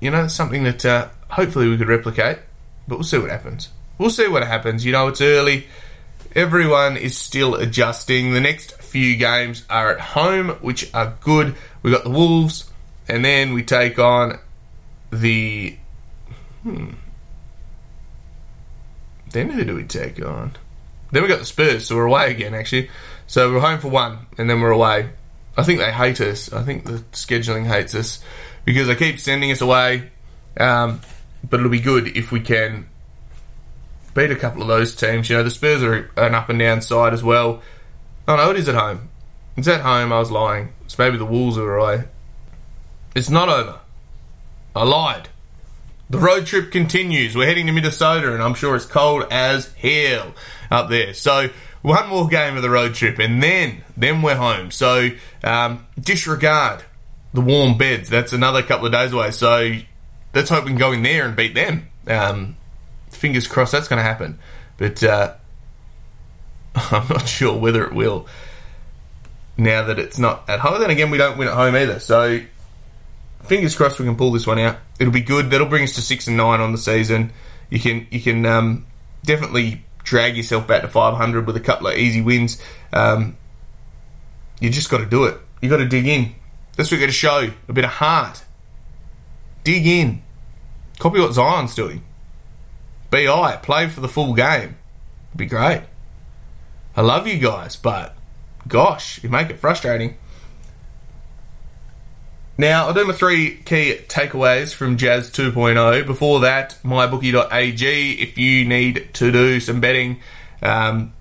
you 0.00 0.10
know, 0.10 0.26
something 0.28 0.64
that 0.64 0.84
uh, 0.84 1.08
hopefully 1.28 1.68
we 1.68 1.76
could 1.76 1.88
replicate, 1.88 2.38
but 2.88 2.96
we'll 2.96 3.04
see 3.04 3.18
what 3.18 3.30
happens 3.30 3.68
we'll 3.98 4.10
see 4.10 4.28
what 4.28 4.46
happens. 4.46 4.84
You 4.84 4.92
know, 4.92 5.08
it's 5.08 5.20
early. 5.20 5.66
Everyone 6.34 6.96
is 6.96 7.16
still 7.16 7.54
adjusting. 7.54 8.32
The 8.32 8.40
next 8.40 8.80
few 8.82 9.16
games 9.16 9.64
are 9.70 9.90
at 9.90 10.00
home, 10.00 10.50
which 10.60 10.92
are 10.94 11.16
good. 11.20 11.54
We 11.82 11.90
got 11.90 12.04
the 12.04 12.10
Wolves, 12.10 12.70
and 13.08 13.24
then 13.24 13.52
we 13.52 13.62
take 13.62 13.98
on 13.98 14.38
the. 15.10 15.76
Hmm. 16.62 16.92
Then 19.30 19.50
who 19.50 19.64
do 19.64 19.76
we 19.76 19.84
take 19.84 20.24
on? 20.24 20.56
Then 21.12 21.22
we 21.22 21.28
got 21.28 21.40
the 21.40 21.44
Spurs, 21.44 21.86
so 21.86 21.96
we're 21.96 22.06
away 22.06 22.30
again, 22.30 22.54
actually. 22.54 22.90
So 23.26 23.52
we're 23.52 23.60
home 23.60 23.80
for 23.80 23.88
one, 23.88 24.26
and 24.38 24.48
then 24.48 24.60
we're 24.60 24.70
away. 24.70 25.10
I 25.56 25.62
think 25.62 25.80
they 25.80 25.92
hate 25.92 26.20
us. 26.20 26.52
I 26.52 26.62
think 26.62 26.84
the 26.84 26.98
scheduling 27.12 27.66
hates 27.66 27.94
us 27.94 28.22
because 28.64 28.88
they 28.88 28.96
keep 28.96 29.18
sending 29.18 29.50
us 29.50 29.60
away. 29.60 30.10
Um, 30.58 31.00
but 31.48 31.60
it'll 31.60 31.70
be 31.70 31.80
good 31.80 32.16
if 32.16 32.32
we 32.32 32.40
can 32.40 32.88
beat 34.14 34.30
a 34.30 34.36
couple 34.36 34.62
of 34.62 34.68
those 34.68 34.94
teams. 34.94 35.28
You 35.28 35.36
know, 35.36 35.42
the 35.42 35.50
Spurs 35.50 35.82
are 35.82 36.10
an 36.16 36.34
up 36.34 36.48
and 36.48 36.58
down 36.58 36.80
side 36.80 37.12
as 37.12 37.22
well. 37.22 37.62
Oh 38.26 38.36
no, 38.36 38.50
it 38.50 38.56
is 38.56 38.68
at 38.68 38.74
home. 38.74 39.10
It's 39.56 39.68
at 39.68 39.82
home. 39.82 40.12
I 40.12 40.18
was 40.18 40.30
lying. 40.30 40.72
It's 40.84 40.98
maybe 40.98 41.16
the 41.16 41.24
Wolves 41.24 41.58
are 41.58 41.76
away. 41.76 42.04
It's 43.14 43.30
not 43.30 43.48
over. 43.48 43.80
I 44.74 44.84
lied. 44.84 45.28
The 46.10 46.18
road 46.18 46.46
trip 46.46 46.70
continues. 46.70 47.36
We're 47.36 47.46
heading 47.46 47.66
to 47.66 47.72
Minnesota, 47.72 48.34
and 48.34 48.42
I'm 48.42 48.54
sure 48.54 48.76
it's 48.76 48.86
cold 48.86 49.26
as 49.30 49.72
hell 49.74 50.34
up 50.70 50.88
there. 50.88 51.14
So 51.14 51.50
one 51.84 52.08
more 52.08 52.26
game 52.28 52.56
of 52.56 52.62
the 52.62 52.70
road 52.70 52.94
trip, 52.94 53.18
and 53.18 53.42
then 53.42 53.84
then 53.94 54.22
we're 54.22 54.36
home. 54.36 54.70
So 54.70 55.10
um, 55.44 55.86
disregard 56.00 56.82
the 57.34 57.42
warm 57.42 57.76
beds. 57.76 58.08
That's 58.08 58.32
another 58.32 58.62
couple 58.62 58.86
of 58.86 58.92
days 58.92 59.12
away. 59.12 59.32
So 59.32 59.70
let's 60.34 60.48
hope 60.48 60.64
we 60.64 60.70
can 60.70 60.78
go 60.78 60.92
in 60.92 61.02
there 61.02 61.26
and 61.26 61.36
beat 61.36 61.54
them. 61.54 61.90
Um, 62.06 62.56
fingers 63.10 63.46
crossed 63.46 63.72
that's 63.72 63.86
going 63.86 63.98
to 63.98 64.02
happen. 64.02 64.38
But 64.78 65.02
uh, 65.02 65.34
I'm 66.74 67.06
not 67.06 67.28
sure 67.28 67.58
whether 67.58 67.84
it 67.84 67.92
will 67.92 68.28
now 69.58 69.84
that 69.84 69.98
it's 69.98 70.18
not 70.18 70.48
at 70.48 70.60
home. 70.60 70.80
Then 70.80 70.88
again, 70.88 71.10
we 71.10 71.18
don't 71.18 71.36
win 71.36 71.48
at 71.48 71.54
home 71.54 71.76
either. 71.76 72.00
So 72.00 72.40
fingers 73.42 73.76
crossed 73.76 74.00
we 74.00 74.06
can 74.06 74.16
pull 74.16 74.32
this 74.32 74.46
one 74.46 74.58
out. 74.58 74.78
It'll 74.98 75.12
be 75.12 75.20
good. 75.20 75.50
That'll 75.50 75.68
bring 75.68 75.84
us 75.84 75.96
to 75.96 76.00
six 76.00 76.28
and 76.28 76.38
nine 76.38 76.62
on 76.62 76.72
the 76.72 76.78
season. 76.78 77.30
You 77.68 77.78
can 77.78 78.06
you 78.10 78.22
can 78.22 78.46
um, 78.46 78.86
definitely 79.22 79.84
drag 80.04 80.36
yourself 80.36 80.66
back 80.66 80.82
to 80.82 80.88
500 80.88 81.46
with 81.46 81.56
a 81.56 81.60
couple 81.60 81.88
of 81.88 81.96
easy 81.96 82.20
wins. 82.20 82.60
Um, 82.92 83.36
you 84.60 84.70
just 84.70 84.90
got 84.90 84.98
to 84.98 85.06
do 85.06 85.24
it. 85.24 85.38
You 85.60 85.68
got 85.68 85.78
to 85.78 85.88
dig 85.88 86.06
in. 86.06 86.34
That's 86.76 86.90
what 86.90 86.98
we 86.98 87.00
got 87.00 87.06
to 87.06 87.12
show. 87.12 87.50
A 87.68 87.72
bit 87.72 87.84
of 87.84 87.90
heart. 87.90 88.44
Dig 89.64 89.86
in. 89.86 90.22
Copy 90.98 91.18
what 91.18 91.32
Zion's 91.32 91.74
doing. 91.74 92.04
BI, 93.10 93.58
play 93.62 93.88
for 93.88 94.00
the 94.00 94.08
full 94.08 94.34
game. 94.34 94.76
It'd 95.30 95.38
be 95.38 95.46
great. 95.46 95.82
I 96.96 97.00
love 97.00 97.26
you 97.26 97.38
guys, 97.38 97.76
but 97.76 98.16
gosh, 98.68 99.22
you 99.22 99.28
make 99.28 99.50
it 99.50 99.58
frustrating. 99.58 100.16
Now, 102.56 102.86
I'll 102.86 102.94
do 102.94 103.04
my 103.04 103.12
three 103.12 103.56
key 103.56 103.98
takeaways 104.06 104.72
from 104.72 104.96
Jazz 104.96 105.30
2.0. 105.30 106.06
Before 106.06 106.40
that, 106.40 106.78
mybookie.ag. 106.84 108.12
If 108.12 108.38
you 108.38 108.64
need 108.64 109.08
to 109.14 109.32
do 109.32 109.58
some 109.58 109.80
betting, 109.80 110.20
um, 110.62 111.12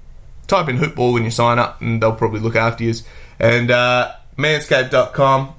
type 0.48 0.70
in 0.70 0.78
hoopball 0.78 1.14
when 1.14 1.24
you 1.24 1.32
sign 1.32 1.58
up, 1.58 1.82
and 1.82 2.02
they'll 2.02 2.14
probably 2.16 2.40
look 2.40 2.56
after 2.56 2.84
you. 2.84 2.94
And 3.40 3.72
uh, 3.72 4.14
manscaped.com. 4.38 5.56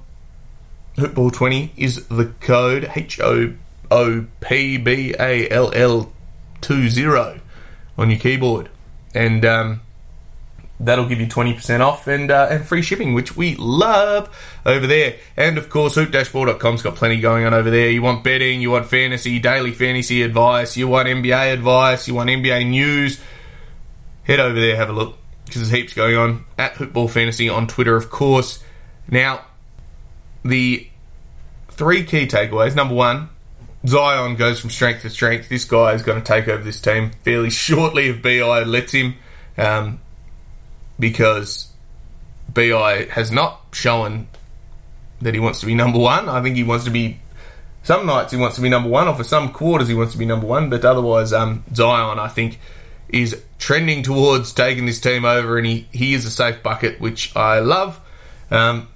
Hoopball20 0.95 1.71
is 1.75 2.07
the 2.07 2.27
code 2.39 2.89
H 2.95 3.19
O 3.19 3.53
O 3.91 4.25
P 4.39 4.77
B 4.77 5.13
A 5.19 5.49
L 5.49 5.73
L 5.73 6.13
20 6.61 7.05
on 7.97 8.09
your 8.09 8.19
keyboard. 8.19 8.69
And 9.13 9.43
um, 9.43 9.81
that'll 10.79 11.07
give 11.07 11.19
you 11.19 11.27
20% 11.27 11.79
off 11.79 12.07
and 12.07 12.31
uh, 12.31 12.47
and 12.49 12.65
free 12.65 12.81
shipping, 12.81 13.13
which 13.13 13.35
we 13.35 13.55
love 13.55 14.29
over 14.65 14.87
there. 14.87 15.15
And 15.37 15.57
of 15.57 15.69
course, 15.69 15.95
hoop-ball.com's 15.95 16.81
got 16.81 16.95
plenty 16.95 17.19
going 17.19 17.45
on 17.45 17.53
over 17.53 17.69
there. 17.69 17.89
You 17.89 18.01
want 18.01 18.23
betting, 18.23 18.61
you 18.61 18.71
want 18.71 18.87
fantasy, 18.87 19.39
daily 19.39 19.71
fantasy 19.71 20.21
advice, 20.21 20.75
you 20.75 20.87
want 20.87 21.07
NBA 21.07 21.53
advice, 21.53 22.07
you 22.07 22.13
want 22.13 22.29
NBA 22.29 22.69
news. 22.69 23.19
Head 24.23 24.39
over 24.39 24.59
there, 24.59 24.75
have 24.75 24.89
a 24.89 24.93
look, 24.93 25.17
because 25.45 25.61
there's 25.61 25.71
heaps 25.71 25.93
going 25.93 26.15
on. 26.15 26.45
At 26.57 26.73
Hoopball 26.75 27.09
Fantasy 27.09 27.47
on 27.47 27.67
Twitter, 27.67 27.95
of 27.95 28.09
course. 28.09 28.63
Now, 29.09 29.45
the 30.43 30.87
three 31.69 32.03
key 32.03 32.27
takeaways. 32.27 32.75
Number 32.75 32.95
one, 32.95 33.29
Zion 33.85 34.35
goes 34.35 34.59
from 34.59 34.71
strength 34.71 35.03
to 35.03 35.09
strength. 35.09 35.49
This 35.49 35.65
guy 35.65 35.93
is 35.93 36.01
going 36.01 36.21
to 36.21 36.25
take 36.25 36.47
over 36.47 36.63
this 36.63 36.81
team 36.81 37.11
fairly 37.23 37.49
shortly 37.49 38.07
if 38.07 38.21
BI 38.21 38.63
lets 38.63 38.93
him. 38.93 39.15
Um, 39.57 39.99
because 40.99 41.71
BI 42.53 43.07
has 43.11 43.31
not 43.31 43.61
shown 43.71 44.27
that 45.21 45.33
he 45.33 45.39
wants 45.39 45.59
to 45.61 45.65
be 45.65 45.75
number 45.75 45.99
one. 45.99 46.29
I 46.29 46.41
think 46.41 46.55
he 46.55 46.63
wants 46.63 46.85
to 46.85 46.91
be. 46.91 47.19
Some 47.83 48.07
nights 48.07 48.31
he 48.31 48.37
wants 48.39 48.55
to 48.55 48.61
be 48.61 48.69
number 48.69 48.89
one, 48.89 49.07
or 49.07 49.15
for 49.15 49.23
some 49.23 49.51
quarters 49.51 49.87
he 49.87 49.93
wants 49.93 50.13
to 50.13 50.17
be 50.17 50.25
number 50.25 50.47
one. 50.47 50.69
But 50.69 50.83
otherwise, 50.83 51.33
um, 51.33 51.63
Zion, 51.73 52.17
I 52.17 52.27
think, 52.27 52.59
is 53.09 53.43
trending 53.59 54.01
towards 54.01 54.53
taking 54.53 54.85
this 54.85 54.99
team 54.99 55.23
over, 55.23 55.57
and 55.57 55.67
he, 55.67 55.87
he 55.91 56.13
is 56.13 56.25
a 56.25 56.31
safe 56.31 56.63
bucket, 56.63 56.99
which 56.99 57.35
I 57.35 57.59
love. 57.59 57.99
Um, 58.49 58.87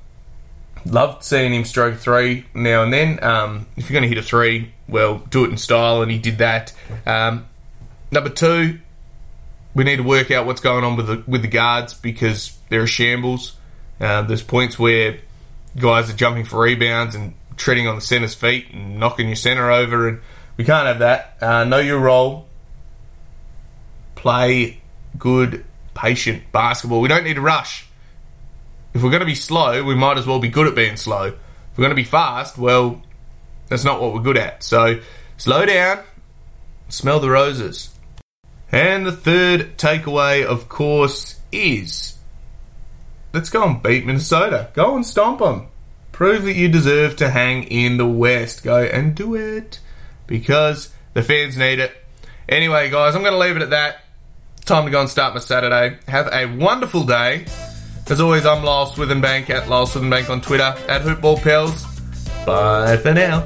loved 0.85 1.23
seeing 1.23 1.53
him 1.53 1.65
stroke 1.65 1.97
three 1.97 2.45
now 2.53 2.83
and 2.83 2.91
then. 2.91 3.23
Um, 3.23 3.67
if 3.77 3.89
you're 3.89 3.99
going 3.99 4.09
to 4.09 4.15
hit 4.15 4.23
a 4.23 4.27
three, 4.27 4.73
well, 4.87 5.19
do 5.29 5.45
it 5.45 5.51
in 5.51 5.57
style, 5.57 6.01
and 6.01 6.11
he 6.11 6.17
did 6.17 6.39
that. 6.39 6.73
Um, 7.05 7.47
number 8.11 8.29
two, 8.29 8.79
we 9.79 9.85
need 9.85 9.95
to 9.95 10.03
work 10.03 10.29
out 10.29 10.45
what's 10.45 10.59
going 10.59 10.83
on 10.83 10.97
with 10.97 11.07
the 11.07 11.23
with 11.25 11.41
the 11.41 11.47
guards 11.47 11.93
because 11.93 12.57
there 12.67 12.81
are 12.81 12.83
a 12.83 12.87
shambles. 12.87 13.55
Uh, 13.97 14.23
there's 14.23 14.43
points 14.43 14.77
where 14.77 15.19
guys 15.77 16.09
are 16.09 16.17
jumping 16.17 16.43
for 16.43 16.59
rebounds 16.59 17.15
and 17.15 17.33
treading 17.55 17.87
on 17.87 17.95
the 17.95 18.01
center's 18.01 18.35
feet 18.35 18.65
and 18.73 18.99
knocking 18.99 19.27
your 19.27 19.37
center 19.37 19.71
over, 19.71 20.09
and 20.09 20.19
we 20.57 20.65
can't 20.65 20.85
have 20.85 20.99
that. 20.99 21.37
Uh, 21.39 21.63
know 21.63 21.77
your 21.77 21.97
role. 21.97 22.49
Play 24.15 24.81
good, 25.17 25.63
patient 25.93 26.51
basketball. 26.51 26.99
We 26.99 27.07
don't 27.07 27.23
need 27.23 27.35
to 27.35 27.41
rush. 27.41 27.87
If 28.93 29.01
we're 29.01 29.11
going 29.11 29.21
to 29.21 29.25
be 29.25 29.33
slow, 29.33 29.81
we 29.85 29.95
might 29.95 30.17
as 30.17 30.27
well 30.27 30.39
be 30.39 30.49
good 30.49 30.67
at 30.67 30.75
being 30.75 30.97
slow. 30.97 31.27
If 31.27 31.77
we're 31.77 31.83
going 31.83 31.91
to 31.91 31.95
be 31.95 32.03
fast, 32.03 32.57
well, 32.57 33.01
that's 33.69 33.85
not 33.85 34.01
what 34.01 34.13
we're 34.13 34.23
good 34.23 34.35
at. 34.35 34.61
So 34.61 34.99
slow 35.37 35.65
down, 35.65 36.03
smell 36.89 37.21
the 37.21 37.29
roses. 37.29 37.95
And 38.71 39.05
the 39.05 39.11
third 39.11 39.77
takeaway, 39.77 40.45
of 40.45 40.69
course, 40.69 41.39
is 41.51 42.17
let's 43.33 43.49
go 43.49 43.63
and 43.63 43.81
beat 43.81 44.05
Minnesota. 44.05 44.69
Go 44.73 44.95
and 44.95 45.05
stomp 45.05 45.39
them. 45.39 45.67
Prove 46.11 46.43
that 46.43 46.55
you 46.55 46.67
deserve 46.67 47.15
to 47.17 47.29
hang 47.29 47.63
in 47.63 47.97
the 47.97 48.05
West. 48.05 48.63
Go 48.63 48.83
and 48.83 49.15
do 49.15 49.35
it 49.35 49.79
because 50.27 50.93
the 51.13 51.23
fans 51.23 51.57
need 51.57 51.79
it. 51.79 51.95
Anyway, 52.47 52.89
guys, 52.89 53.15
I'm 53.15 53.21
going 53.21 53.33
to 53.33 53.39
leave 53.39 53.55
it 53.55 53.61
at 53.61 53.69
that. 53.71 54.03
Time 54.65 54.85
to 54.85 54.91
go 54.91 54.99
and 54.99 55.09
start 55.09 55.33
my 55.33 55.39
Saturday. 55.39 55.97
Have 56.07 56.27
a 56.31 56.45
wonderful 56.45 57.03
day. 57.03 57.45
As 58.09 58.19
always, 58.19 58.45
I'm 58.45 58.63
Lyle 58.63 58.87
Swithenbank 58.87 59.49
at 59.49 59.69
Lyle 59.69 59.87
Swithenbank 59.87 60.29
on 60.29 60.41
Twitter, 60.41 60.75
at 60.87 61.01
HoopBallPels. 61.03 62.45
Bye 62.45 62.97
for 62.97 63.13
now. 63.13 63.45